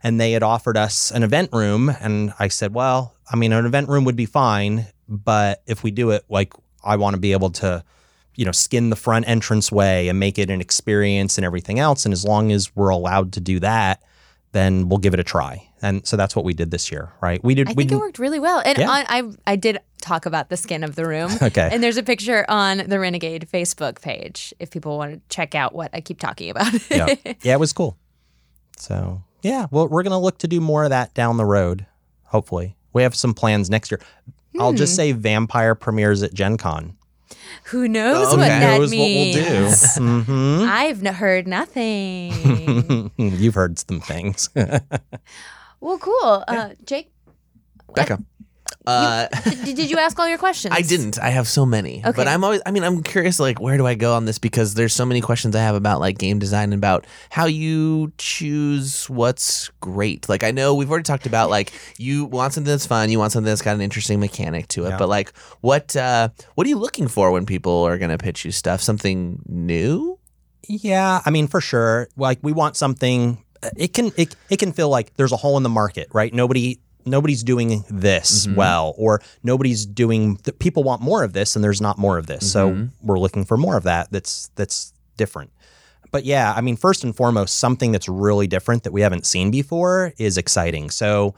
[0.00, 3.66] And they had offered us an event room, and I said, well, I mean, an
[3.66, 6.52] event room would be fine, but if we do it, like
[6.84, 7.82] I want to be able to
[8.36, 12.04] you know, skin the front entrance way and make it an experience and everything else.
[12.04, 14.00] And as long as we're allowed to do that,
[14.52, 15.68] then we'll give it a try.
[15.82, 17.42] And so that's what we did this year, right?
[17.44, 17.68] We did.
[17.68, 18.62] I we think it didn't- worked really well.
[18.64, 18.90] And Yeah.
[18.90, 21.30] on, I I did talk about the skin of the room.
[21.42, 21.68] Okay.
[21.70, 25.74] And there's a picture on the Renegade Facebook page if people want to check out
[25.74, 26.72] what I keep talking about.
[26.90, 27.96] yeah, yeah, it was cool.
[28.76, 31.86] So yeah, well, we're gonna look to do more of that down the road.
[32.24, 34.00] Hopefully, we have some plans next year.
[34.58, 34.96] I'll just hmm.
[34.96, 36.96] say Vampire premieres at Gen Con.
[37.64, 38.36] Who knows Okay.
[38.36, 39.36] what that Knows means?
[39.36, 40.24] what we'll do.
[40.62, 43.10] hmm I've n- heard nothing.
[43.16, 44.48] You've heard some things.
[45.80, 46.44] well, cool.
[46.48, 47.12] Uh, Jake,
[47.94, 48.22] Becca.
[48.88, 50.74] Uh, did, did you ask all your questions?
[50.74, 51.18] I didn't.
[51.18, 51.98] I have so many.
[51.98, 52.12] Okay.
[52.16, 54.74] But I'm always I mean, I'm curious like where do I go on this because
[54.74, 59.10] there's so many questions I have about like game design and about how you choose
[59.10, 60.26] what's great.
[60.28, 63.32] Like I know we've already talked about like you want something that's fun, you want
[63.32, 64.90] something that's got an interesting mechanic to it.
[64.90, 64.98] Yeah.
[64.98, 68.46] But like what uh what are you looking for when people are going to pitch
[68.46, 68.80] you stuff?
[68.80, 70.18] Something new?
[70.66, 72.08] Yeah, I mean for sure.
[72.16, 73.44] Like we want something.
[73.76, 76.32] It can it, it can feel like there's a hole in the market, right?
[76.32, 76.80] Nobody
[77.10, 78.54] nobody's doing this Mhm.
[78.56, 80.38] well, or nobody's doing.
[80.44, 82.50] The, people want more of this, and there's not more of this.
[82.50, 82.90] So Mhm.
[83.02, 84.08] we're looking for more of that.
[84.10, 85.50] That's that's different.
[86.10, 89.50] But yeah, I mean, first and foremost, something that's really different that we haven't seen
[89.50, 90.88] before is exciting.
[90.90, 91.34] So,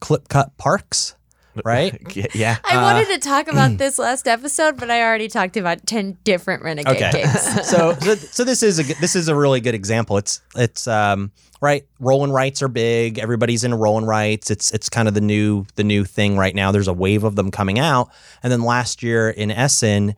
[0.00, 1.14] clip cut parks,
[1.64, 2.00] right?
[2.34, 2.56] yeah.
[2.64, 6.18] I Uh, wanted to talk about this last episode, but I already talked about 10
[6.24, 7.10] different Renegade Okay.
[7.22, 7.68] games.
[7.68, 10.16] so, so so this is a g- this is a really good example.
[10.18, 11.30] It's it's um
[11.60, 11.86] right.
[12.00, 13.18] Roll and rights are big.
[13.18, 14.50] Everybody's into roll and rights.
[14.50, 16.70] It's it's kind of the new the new thing right now.
[16.72, 18.10] There's a wave of them coming out.
[18.42, 20.14] And then last year in Essen,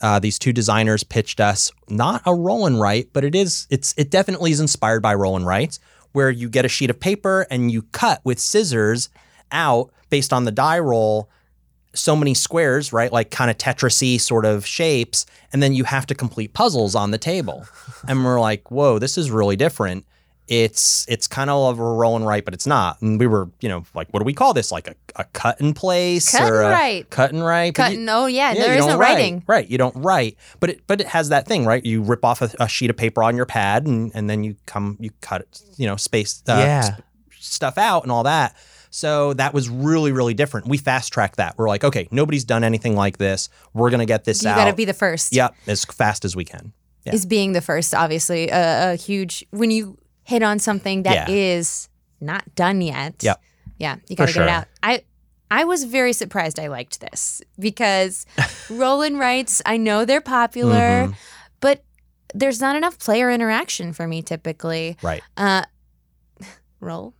[0.00, 3.94] uh, these two designers pitched us not a roll and write, but it is it's
[3.96, 5.78] it definitely is inspired by roll and rights,
[6.12, 9.08] where you get a sheet of paper and you cut with scissors
[9.52, 11.28] out based on the die roll
[11.94, 13.12] so many squares, right?
[13.12, 17.10] Like kind of Tetrisy sort of shapes, and then you have to complete puzzles on
[17.10, 17.66] the table.
[18.08, 20.06] and we're like, whoa, this is really different.
[20.48, 23.00] It's it's kind of a roll and write, but it's not.
[23.02, 24.72] And we were, you know, like, what do we call this?
[24.72, 27.10] Like a, a cut and place Cut or and a write.
[27.10, 27.66] cut and write?
[27.66, 29.14] You- Cutting, oh, yeah, yeah, there is no write.
[29.14, 29.44] writing.
[29.46, 31.84] Right, you don't write, but it but it has that thing, right?
[31.84, 34.56] You rip off a, a sheet of paper on your pad, and and then you
[34.64, 36.80] come you cut it, you know, space uh, Yeah.
[36.96, 37.04] sp-
[37.38, 38.56] stuff out and all that.
[38.94, 40.66] So that was really really different.
[40.68, 41.56] We fast tracked that.
[41.56, 43.48] We're like, okay, nobody's done anything like this.
[43.72, 44.56] We're gonna get this You out.
[44.58, 45.34] You got to be the first.
[45.34, 46.72] yep, as fast as we can.
[47.04, 47.14] Yeah.
[47.14, 51.34] Is being the first, obviously, a, a huge, when you hit on something that Yeah.
[51.34, 51.88] is
[52.20, 53.14] not done yet.
[53.22, 53.40] Yep.
[53.78, 54.44] Yeah, you got to sure.
[54.44, 54.68] get it out.
[54.84, 55.02] I,
[55.50, 58.24] I was very surprised I liked this because
[58.70, 61.14] roll and writes, I know they're popular, Mhm.
[61.60, 61.82] but
[62.34, 64.96] there's not enough player interaction for me typically.
[65.02, 65.22] Right.
[65.36, 65.64] Uh,
[66.80, 67.14] roll.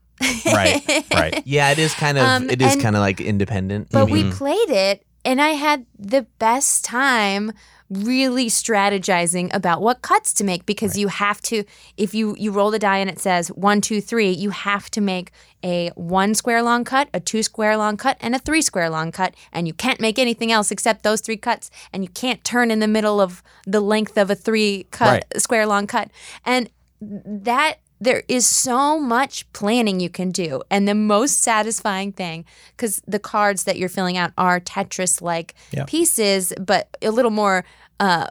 [0.47, 1.43] Right, right.
[1.47, 3.89] Yeah, it is kind of Um, it is kind of like independent.
[3.91, 4.33] But we Mhm.
[4.33, 7.53] played it and I had the best time
[7.91, 11.63] really strategizing about what cuts to make because you have to
[11.99, 14.99] if you you roll the die and it says one two three you have to
[15.01, 15.31] make
[15.63, 19.13] a one square long cut a two square long cut and a three square long
[19.13, 22.71] cut and you can't make anything else except those three cuts and you can't turn
[22.71, 26.11] in the middle of the length of a three cut square long cut
[26.47, 26.71] and
[27.03, 32.45] that there is so much planning you can do and the most satisfying thing
[32.77, 35.87] because the cards that you're filling out are tetris like Yep.
[35.87, 37.65] pieces but a little more
[38.01, 38.27] uh,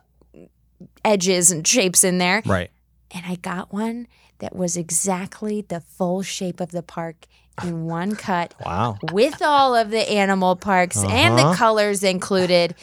[1.06, 2.70] edges and shapes in there Right.
[3.12, 4.08] and i got one
[4.40, 7.28] that was exactly the full shape of the park
[7.64, 8.98] in one cut Wow.
[9.12, 11.56] with all of the animal parks and the Uh-huh.
[11.56, 12.76] colors included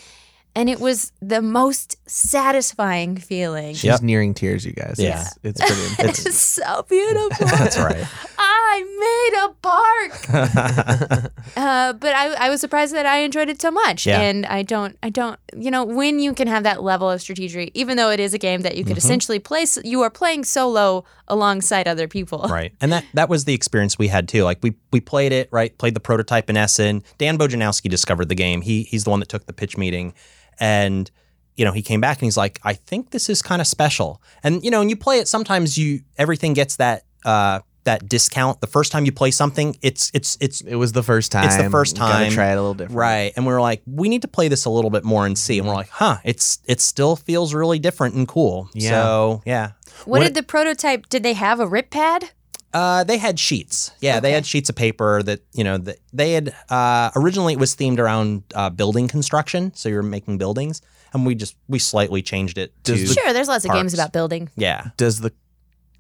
[0.59, 4.03] and it was the most satisfying feeling She's Yep.
[4.03, 4.97] nearing tears, you guys.
[4.99, 5.21] Yeah.
[5.43, 6.27] It's, it's pretty intense.
[6.27, 8.07] it's so beautiful That's right.
[8.39, 8.75] I
[9.07, 11.33] made a park.
[11.57, 14.07] uh, but I, I was surprised that I enjoyed it so much.
[14.07, 14.21] Yeah.
[14.21, 17.71] And I don't, I don't, you know, when you can have that level of strategy,
[17.75, 18.99] even though it is a game that you could Mm-hmm.
[18.99, 22.39] essentially play, you are playing solo alongside other people.
[22.51, 22.73] right.
[22.81, 24.43] And that that was the experience we had too.
[24.45, 25.77] Like we we played it, right?
[25.79, 27.03] Played the prototype in Essen.
[27.19, 28.61] Dan Bojanowski discovered the game.
[28.63, 30.15] He he's the one that took the pitch meeting
[30.61, 31.11] and
[31.57, 34.23] you know, he came back and he's like, "I think this is kind of special."
[34.45, 38.61] And you know, and you play it sometimes you everything gets that uh that discount.
[38.61, 41.47] The first time you play something, it's it's it's It was the first time.
[41.47, 42.31] It's the first time.
[42.31, 42.97] try it a little different.
[42.99, 43.33] Right.
[43.35, 45.59] And we were like, we need to play this a little bit more and see.
[45.59, 48.69] And we're like, huh, it's it still feels really different and cool.
[48.75, 48.91] Yeah.
[48.91, 49.73] So yeah.
[50.05, 51.09] What, What- did the prototype?
[51.09, 52.31] Did they have a rip pad?
[52.79, 53.91] Uh, they had sheets.
[54.01, 56.55] Yeah, they had sheets of paper that you know that they had.
[56.69, 60.81] Uh, originally, it was themed around uh, building construction, so you're making buildings,
[61.13, 62.93] and we just we slightly changed it to.
[62.93, 64.49] Does the- Sure, there's lots of games about building.
[64.57, 65.33] yeah, Does the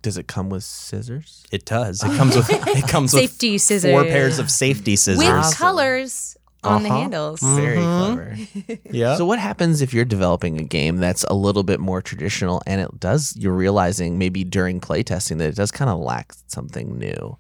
[0.03, 1.45] does it come with scissors?
[1.51, 2.05] it does.
[2.05, 3.91] It comes with it comes Safety with scissors.
[3.91, 5.19] four pairs of safety scissors.
[5.19, 5.55] With Awesome.
[5.57, 6.99] colors on the Uh-huh.
[7.01, 7.41] handles.
[7.41, 7.97] Very Mhm.
[7.97, 8.79] clever.
[8.91, 9.17] yeah.
[9.17, 12.81] So what happens if you're developing a game that's a little bit more traditional and
[12.81, 17.37] it does you're realizing maybe during playtesting that it does kind of lack something new?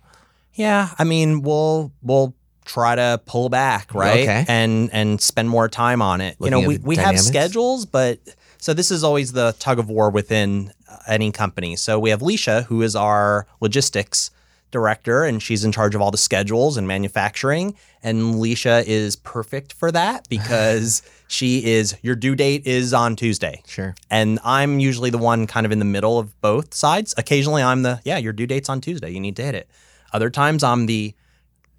[0.54, 4.20] Yeah, I mean, we'll we'll try to pull back, right?
[4.22, 4.44] Okay.
[4.48, 6.36] And and spend more time on it.
[6.40, 8.18] you know, Looking we, at we have schedules, but
[8.58, 11.76] so this is always the tug of war within uh, any company.
[11.76, 14.30] So we have Leisha, who is our logistics
[14.70, 17.74] director, and she's in charge of all the schedules and manufacturing.
[18.02, 23.62] And Leisha is perfect for that because she is your due date is on Tuesday.
[23.66, 23.94] Sure.
[24.10, 27.14] And I'm usually the one kind of in the middle of both sides.
[27.18, 29.10] Occasionally, I'm the yeah, your due date's on Tuesday.
[29.10, 29.68] You need to hit it.
[30.12, 31.14] Other times, I'm the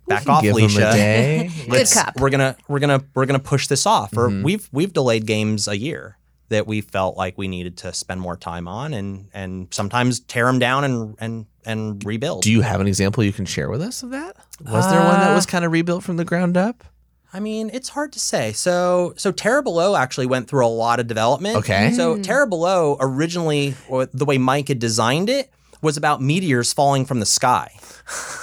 [0.08, 0.92] back can off, give 'em a Leisha.
[0.94, 1.52] day.
[1.70, 2.20] Good cop.
[2.20, 4.16] We're gonna we're gonna we're gonna push this off.
[4.18, 4.44] Or Mhm.
[4.44, 6.18] we've we've delayed games a year
[6.50, 10.46] that we felt like we needed to spend more time on, and and sometimes tear
[10.46, 12.44] them down and and and rebuild.
[12.44, 14.36] Do you have an example you can share with us of that?
[14.62, 16.84] Was there one that Uh, was kind of rebuilt from the ground up?
[17.32, 18.54] I mean, it's hard to say.
[18.54, 21.58] So, so Terror Below actually went through a lot of development.
[21.58, 21.92] Okay.
[21.94, 22.24] So Mm.
[22.24, 25.52] Terror Below originally, or the way Mike had designed it,
[25.84, 27.72] was about meteors falling from the sky.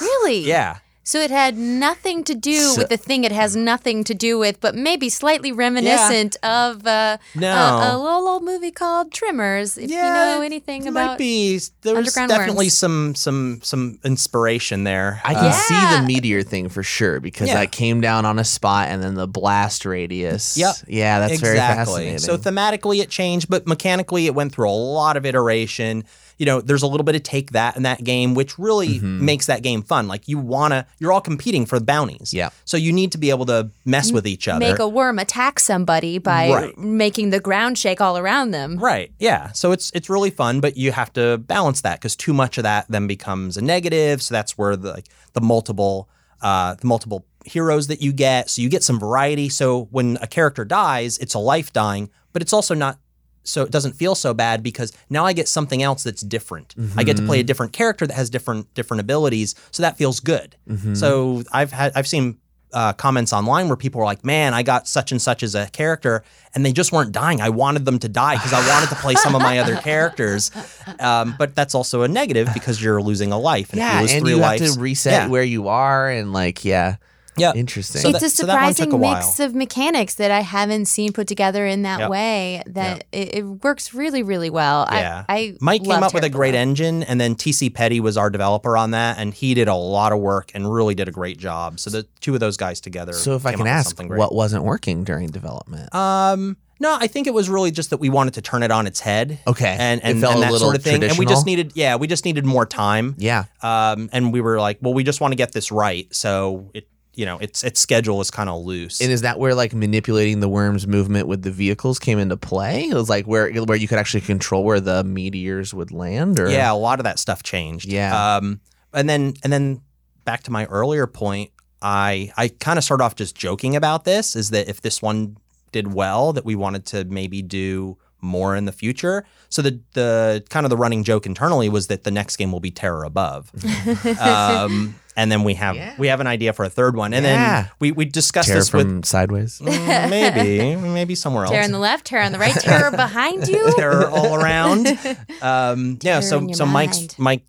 [0.00, 0.40] Really?
[0.46, 0.78] Yeah.
[1.08, 4.40] So it had nothing to do So- with the thing it has nothing to do
[4.40, 7.48] with, but maybe slightly reminiscent of uh, No.
[7.54, 9.78] a, a little old movie called Tremors.
[9.78, 12.76] If you know anything There about might be there was underground definitely worms.
[12.78, 15.20] some some some inspiration there.
[15.24, 17.54] I can Uh, see the meteor thing for sure because Yeah.
[17.60, 20.56] that came down on a spot and then the blast radius.
[20.56, 20.74] Yep.
[20.88, 21.84] Yeah, that's very exactly.
[21.84, 22.18] fascinating.
[22.18, 26.02] So thematically it changed, but mechanically it went through a lot of iteration.
[26.38, 29.20] You know, there's a little bit of take that in that game, which really Mhm.
[29.20, 30.06] makes that game fun.
[30.08, 32.34] Like you wanna, you're all competing for bounties.
[32.34, 32.50] Yeah.
[32.64, 34.58] So you need to be able to mess with each other.
[34.60, 36.78] make a worm attack somebody by Right.
[36.78, 38.76] making the ground shake all around them.
[38.78, 39.10] Right.
[39.18, 39.52] Yeah.
[39.52, 42.64] So it's it's really fun, but you have to balance that because too much of
[42.64, 44.20] that then becomes a negative.
[44.22, 46.08] So that's where the like the multiple
[46.42, 48.50] uh the multiple heroes that you get.
[48.50, 49.48] So you get some variety.
[49.48, 52.98] So when a character dies, it's a life dying, but it's also not
[53.46, 56.74] so it doesn't feel so bad because now I get something else that's different.
[56.96, 59.54] I get to play a different character that has different different abilities.
[59.70, 60.56] So that feels good.
[60.68, 60.96] Mhm.
[60.96, 62.38] So I've had I've seen
[62.72, 65.66] uh, comments online where people are like, "Man, I got such and such as a
[65.68, 66.24] character,
[66.54, 67.40] and they just weren't dying.
[67.40, 70.50] I wanted them to die because I wanted to play some of my other characters."
[70.98, 73.70] Um, but that's also a negative because you're losing a life.
[73.72, 75.28] And if yeah, you lose and three you lives, have to reset yeah.
[75.28, 76.96] where you are and like yeah.
[77.38, 77.52] Yeah.
[77.54, 78.00] Interesting.
[78.02, 80.40] So it's that- a so that one took surprising a mix of mechanics that I
[80.40, 82.10] haven't seen put together in that Yep.
[82.10, 82.62] way.
[82.66, 84.86] That it, it works really, really well.
[84.90, 85.24] Yeah.
[85.28, 86.62] I, I Mike came up with a great Below.
[86.62, 90.12] engine, and then TC Petty was our developer on that, and he did a lot
[90.12, 91.78] of work and really did a great job.
[91.80, 93.12] So the two of those guys together.
[93.12, 95.94] so if I can ask, what wasn't working during development?
[95.94, 98.86] Um, no, I think it was really just that we wanted to turn it on
[98.86, 99.38] its head.
[99.46, 99.76] Okay.
[99.78, 101.02] And It and, felt and a that little sort of thing.
[101.02, 103.14] And we just needed yeah, we just needed more time.
[103.16, 103.44] yeah.
[103.62, 106.06] Um, and we were like, well, we just want to get this right.
[106.14, 109.00] So it you know, its its schedule is kind of loose.
[109.00, 112.84] And is that where like manipulating the worm's movement with the vehicles came into play?
[112.84, 116.48] It was like where where you could actually control where the meteors would land, or
[116.48, 117.88] Yeah, a lot of that stuff changed.
[117.88, 118.36] Yeah.
[118.36, 118.60] Um,
[118.92, 119.80] and then and then
[120.24, 124.36] back to my earlier point, I I kind of started off just joking about this.
[124.36, 125.38] Is that if this one
[125.72, 129.24] did well, that we wanted to maybe do more in the future.
[129.48, 132.60] So the the kind of the running joke internally was that the next game will
[132.60, 133.50] be Terror Above.
[134.20, 135.94] um, and then we have Yeah.
[135.98, 137.12] we have an idea for a third one.
[137.14, 137.62] And Yeah.
[137.62, 139.58] then we we discussed terror this with sideways.
[139.60, 141.52] Mm, maybe maybe somewhere else.
[141.52, 143.72] Terror on the left, terror on the right, terror behind you.
[143.76, 144.86] terror all around.
[145.42, 147.18] Um, yeah, Terror so in your so Mike's.
[147.18, 147.44] Mike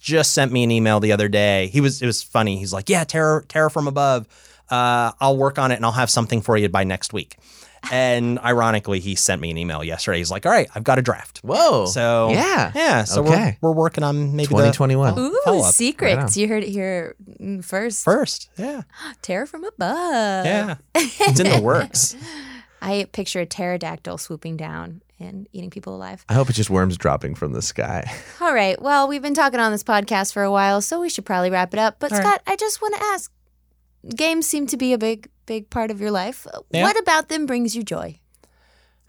[0.00, 1.68] just sent me an email the other day.
[1.68, 2.58] He was it was funny.
[2.58, 4.26] He's like, "Yeah, terror terror from above.
[4.70, 7.36] Uh, I'll work on it and I'll have something for you by next week."
[7.90, 10.18] And ironically, he sent me an email yesterday.
[10.18, 11.86] He's like, "All right, I've got a draft." Whoa.
[11.86, 12.72] So yeah.
[12.74, 13.58] yeah, so Okay.
[13.60, 15.18] we're we're working on maybe the 2021.
[15.18, 15.74] Ooh, Follow-up.
[15.74, 16.36] secrets.
[16.36, 18.04] You heard it here mm, first.
[18.04, 18.50] first.
[18.56, 18.82] Yeah,
[19.22, 20.46] Terror from above.
[20.46, 22.16] yeah, it's in the works.
[22.82, 26.24] I picture a pterodactyl swooping down and eating people alive.
[26.30, 28.10] I hope it's just worms dropping from the sky.
[28.40, 28.80] All right.
[28.80, 31.74] Well, we've been talking on this podcast for a while, so we should probably wrap
[31.74, 31.96] it up.
[31.98, 32.24] But All right.
[32.26, 33.30] Scott, I just want to ask
[34.16, 36.46] games seem to be a big, big part of your life.
[36.70, 36.84] Yeah.
[36.84, 38.20] What about them brings you joy?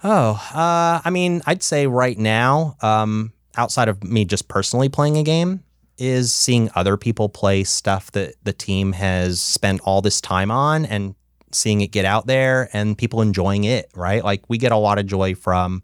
[0.04, 5.18] Oh, uh, I mean, I'd say right now, um, outside of me just personally playing
[5.18, 5.64] a game,
[5.98, 10.84] is seeing other people play stuff that the team has spent all this time on
[10.86, 11.14] and
[11.52, 14.24] seeing it get out there and people enjoying it, right?
[14.24, 15.84] Like we get a lot of joy from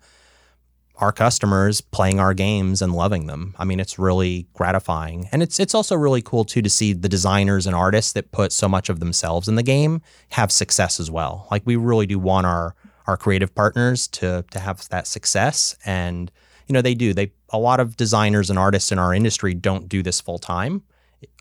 [0.97, 3.55] our customers playing our games and loving them.
[3.59, 5.29] I mean, it's really gratifying.
[5.31, 8.51] And it's it's also really cool too to see the designers and artists that put
[8.51, 11.47] so much of themselves in the game have success as well.
[11.51, 12.75] Like we really do want our
[13.05, 16.31] our creative partners to to have that success and
[16.67, 17.13] you know they do.
[17.13, 20.83] They a lot of designers and artists in our industry don't do this full time.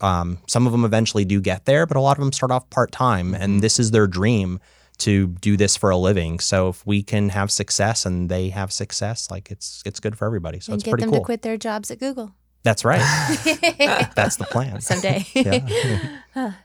[0.01, 2.71] Um, some of them eventually do get there, but a lot of them start off
[2.71, 4.59] part time, and this is their dream
[4.99, 6.41] to do this for a living.
[6.41, 10.27] So if we can have success and they have success, like it's it's good for
[10.27, 10.61] everybody.
[10.61, 11.21] So and it's get pretty them cool.
[11.21, 12.33] to quit their jobs at Google
[12.63, 13.01] That's right.
[14.17, 14.81] That's the plan.
[14.81, 15.25] someday.
[16.35, 16.53] Yeah.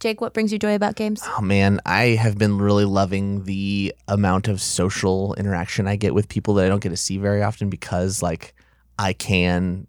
[0.00, 1.22] Jake, what brings you joy about games?
[1.24, 6.28] Oh man, I have been really loving the amount of social interaction I get with
[6.28, 8.52] people that I don't get to see very often because like
[8.98, 9.86] I can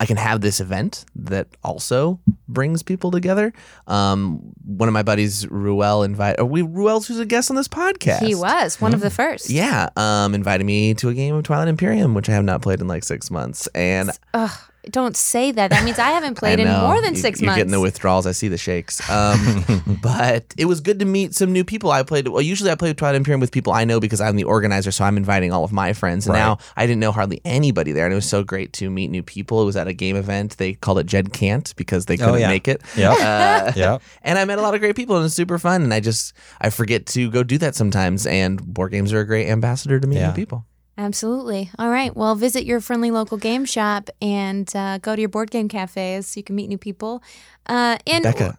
[0.00, 3.52] I can have this event that also brings people together.
[3.86, 6.38] Um, one of my buddies, Ruel, invite.
[6.38, 8.24] Are we Ruel's who's a guest on this podcast?
[8.24, 9.50] He was one of the first.
[9.50, 12.80] Yeah, um, invited me to a game of Twilight Imperium, which I have not played
[12.80, 14.50] in like six months, and Ugh,
[14.90, 15.70] don't say that.
[15.70, 17.58] That means I haven't played I in more than You- 6 you're months.
[17.58, 18.26] getting the withdrawals.
[18.26, 19.00] I see the shakes.
[19.10, 21.90] Um, but it was good to meet some new people.
[21.90, 22.28] I played.
[22.28, 25.04] Well, usually I play Twilight Imperium with people I know because I'm the organizer, so
[25.04, 26.26] I'm inviting all of my friends.
[26.26, 26.40] And Right.
[26.40, 29.22] now I didn't know hardly anybody there, and it was so great to meet new
[29.22, 29.62] people.
[29.62, 30.56] It was at a game event.
[30.58, 32.48] They called it Gen Can't because they couldn't Oh, yeah.
[32.48, 32.82] make it.
[32.96, 34.02] Yeah, Uh, Yep.
[34.22, 35.82] and I met a lot of great people, and it was super fun.
[35.82, 38.26] And I just I forget to go do that sometimes.
[38.26, 40.28] And board games are a great ambassador to meet Yeah.
[40.28, 40.64] new people.
[40.98, 41.70] Absolutely.
[41.78, 42.14] All right.
[42.14, 46.26] Well, visit your friendly local game shop and uh, go to your board game cafes
[46.26, 47.22] so you can meet new people.
[47.66, 48.58] Uh, and Becca,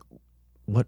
[0.65, 0.87] what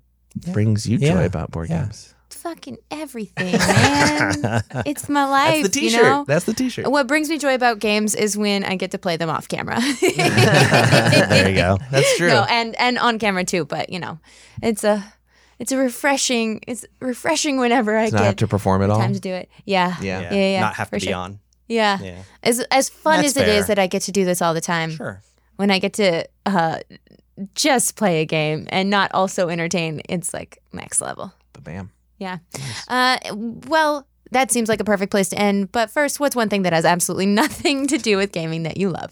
[0.54, 1.20] brings you joy Yeah.
[1.22, 1.84] about board Yeah.
[1.84, 2.16] games?
[2.30, 4.64] fucking everything, man.
[4.88, 5.62] it's my life.
[5.62, 6.02] That's the T-shirt.
[6.02, 6.26] You know?
[6.28, 6.90] That's the T-shirt.
[6.90, 9.80] What brings me joy about games is when I get to play them off camera.
[10.02, 11.78] there you go.
[11.92, 12.30] That's true.
[12.30, 13.66] No, and and on camera too.
[13.66, 14.18] But you know,
[14.64, 15.04] it's a
[15.62, 16.60] it's a refreshing.
[16.68, 18.98] It's refreshing whenever I to not have to perform at all.
[19.00, 19.50] time to do it.
[19.66, 20.22] Yeah, Yeah.
[20.22, 20.60] yeah, yeah.
[20.62, 21.16] Not have to be sure.
[21.16, 21.40] on.
[21.68, 22.00] Yeah.
[22.02, 22.24] Yeah.
[22.44, 23.76] As as fun That's as it is fair.
[23.76, 24.92] that I get to do this all the time.
[24.92, 25.22] Sure.
[25.56, 26.80] When I get to uh,
[27.56, 31.32] just play a game and not also entertain, it's like next level.
[31.54, 31.92] But bam.
[32.18, 32.40] Yeah.
[32.88, 33.18] Uh,
[33.68, 35.72] well, that seems like a perfect place to end.
[35.72, 38.90] But first, what's one thing that has absolutely nothing to do with gaming that you
[38.90, 39.12] love?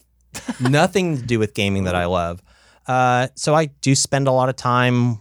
[0.59, 2.41] Nothing to do with gaming that I love.
[2.87, 5.19] Uh, so I do spend a lot of time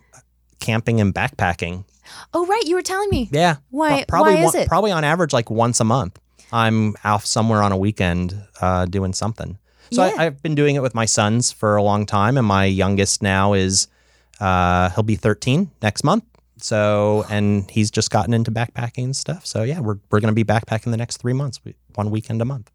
[0.61, 1.85] camping and backpacking.
[2.33, 2.63] Oh, right.
[2.65, 3.29] You were telling me.
[3.33, 3.57] Yeah.
[3.71, 4.69] Why- probably why is one- it?
[4.69, 6.19] Probably on average, like once a month.
[6.53, 9.59] I'm off somewhere on a weekend uh, doing something.
[9.93, 10.13] So Yeah.
[10.19, 13.23] I, I've been doing it with my sons for a long time, and my youngest
[13.23, 13.89] now is
[14.41, 16.25] uh, he'll be 13 next month.
[16.61, 19.47] So and he's just gotten into backpacking and stuff.
[19.47, 21.61] So yeah, we're we're gonna be backpacking the next three months,
[21.95, 22.71] one weekend a month.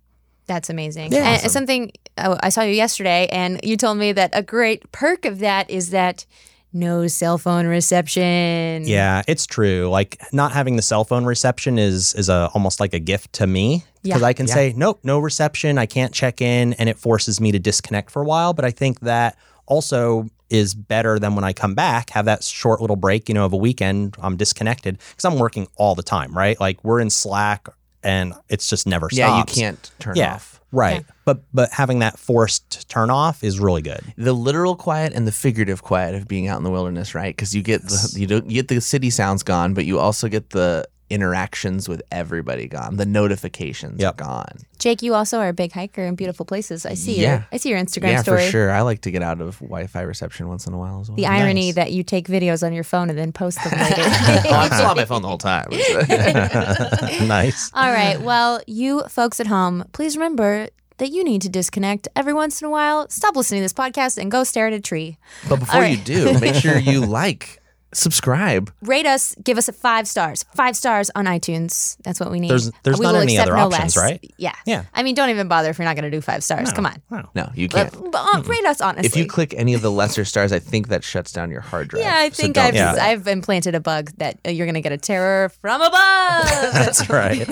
[0.45, 1.11] That's amazing.
[1.11, 1.25] Yeah.
[1.25, 1.49] And Awesome.
[1.49, 5.39] something oh, I saw you yesterday, and you told me that a great perk of
[5.39, 6.25] that is that
[6.73, 8.83] no cell phone reception.
[8.85, 9.89] Yeah, it's true.
[9.89, 13.47] Like not having the cell phone reception is is a almost like a gift to
[13.47, 14.27] me because Yeah.
[14.27, 15.77] I can say nope, no reception.
[15.77, 18.53] I can't check in, and it forces me to disconnect for a while.
[18.53, 22.79] But I think that also is better than when I come back, have that short
[22.81, 24.15] little break, you know, of a weekend.
[24.21, 26.59] I'm disconnected because I'm working all the time, right?
[26.59, 27.67] Like we're in Slack,
[28.03, 29.17] and it's just never stops.
[29.17, 30.35] Yeah, you can't turn Yeah.
[30.35, 30.52] off.
[30.73, 34.01] Right, but but having that forced turn off is really good.
[34.17, 37.35] The literal quiet and the figurative quiet of being out in the wilderness, right?
[37.35, 40.27] Because you get the you don't you get the city sounds gone, but you also
[40.27, 42.97] get the interactions with everybody gone.
[42.97, 44.13] The notifications Yep.
[44.21, 44.57] are gone.
[44.79, 46.85] Jake, you also are a big hiker in beautiful places.
[46.85, 47.29] I see Yeah.
[47.31, 48.45] your I see your Instagram yeah, story.
[48.45, 48.71] for sure.
[48.71, 51.15] I like to get out of Wi-Fi reception once in a while as well.
[51.15, 53.95] The irony that you take videos on your phone and then post them later.
[54.01, 55.67] oh, I'm still on my phone the whole time.
[57.27, 57.71] nice.
[57.73, 58.19] All right.
[58.21, 62.67] Well, you folks at home, please remember that you need to disconnect every once in
[62.67, 63.09] a while.
[63.09, 65.17] Stop listening to this podcast and go stare at a tree.
[65.49, 65.97] but before All right.
[65.97, 67.59] you do, make sure you like,
[67.93, 68.71] subscribe.
[68.81, 69.35] Rate us.
[69.43, 70.43] Give us a five stars.
[70.55, 71.97] Five stars on iTunes.
[72.03, 72.49] That's what we need.
[72.49, 73.97] There's- there's we not any other no options, less.
[73.97, 74.33] right?
[74.37, 74.53] Yeah.
[74.65, 74.83] Yeah.
[74.93, 76.71] I mean, don't even bother if you're not going to do five stars.
[76.73, 77.01] Come on.
[77.11, 77.23] Oh.
[77.35, 77.91] No, you can't.
[78.11, 79.05] but, uh, rate us honestly.
[79.07, 81.87] If you click any of the lesser stars, I think that shuts down your hard
[81.89, 82.03] drive.
[82.03, 82.95] yeah, I think don't I've Yeah.
[82.99, 85.93] I've implanted a bug that uh, you're going to get a terror from above.
[86.73, 87.47] That's right.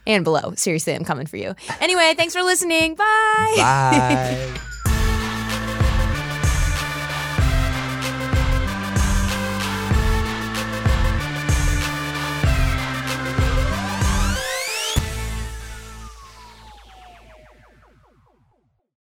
[0.06, 0.54] and below.
[0.56, 1.54] Seriously, I'm coming for you.
[1.80, 2.94] Anyway, thanks for listening.
[2.94, 3.54] Bye.
[3.56, 4.60] Bye.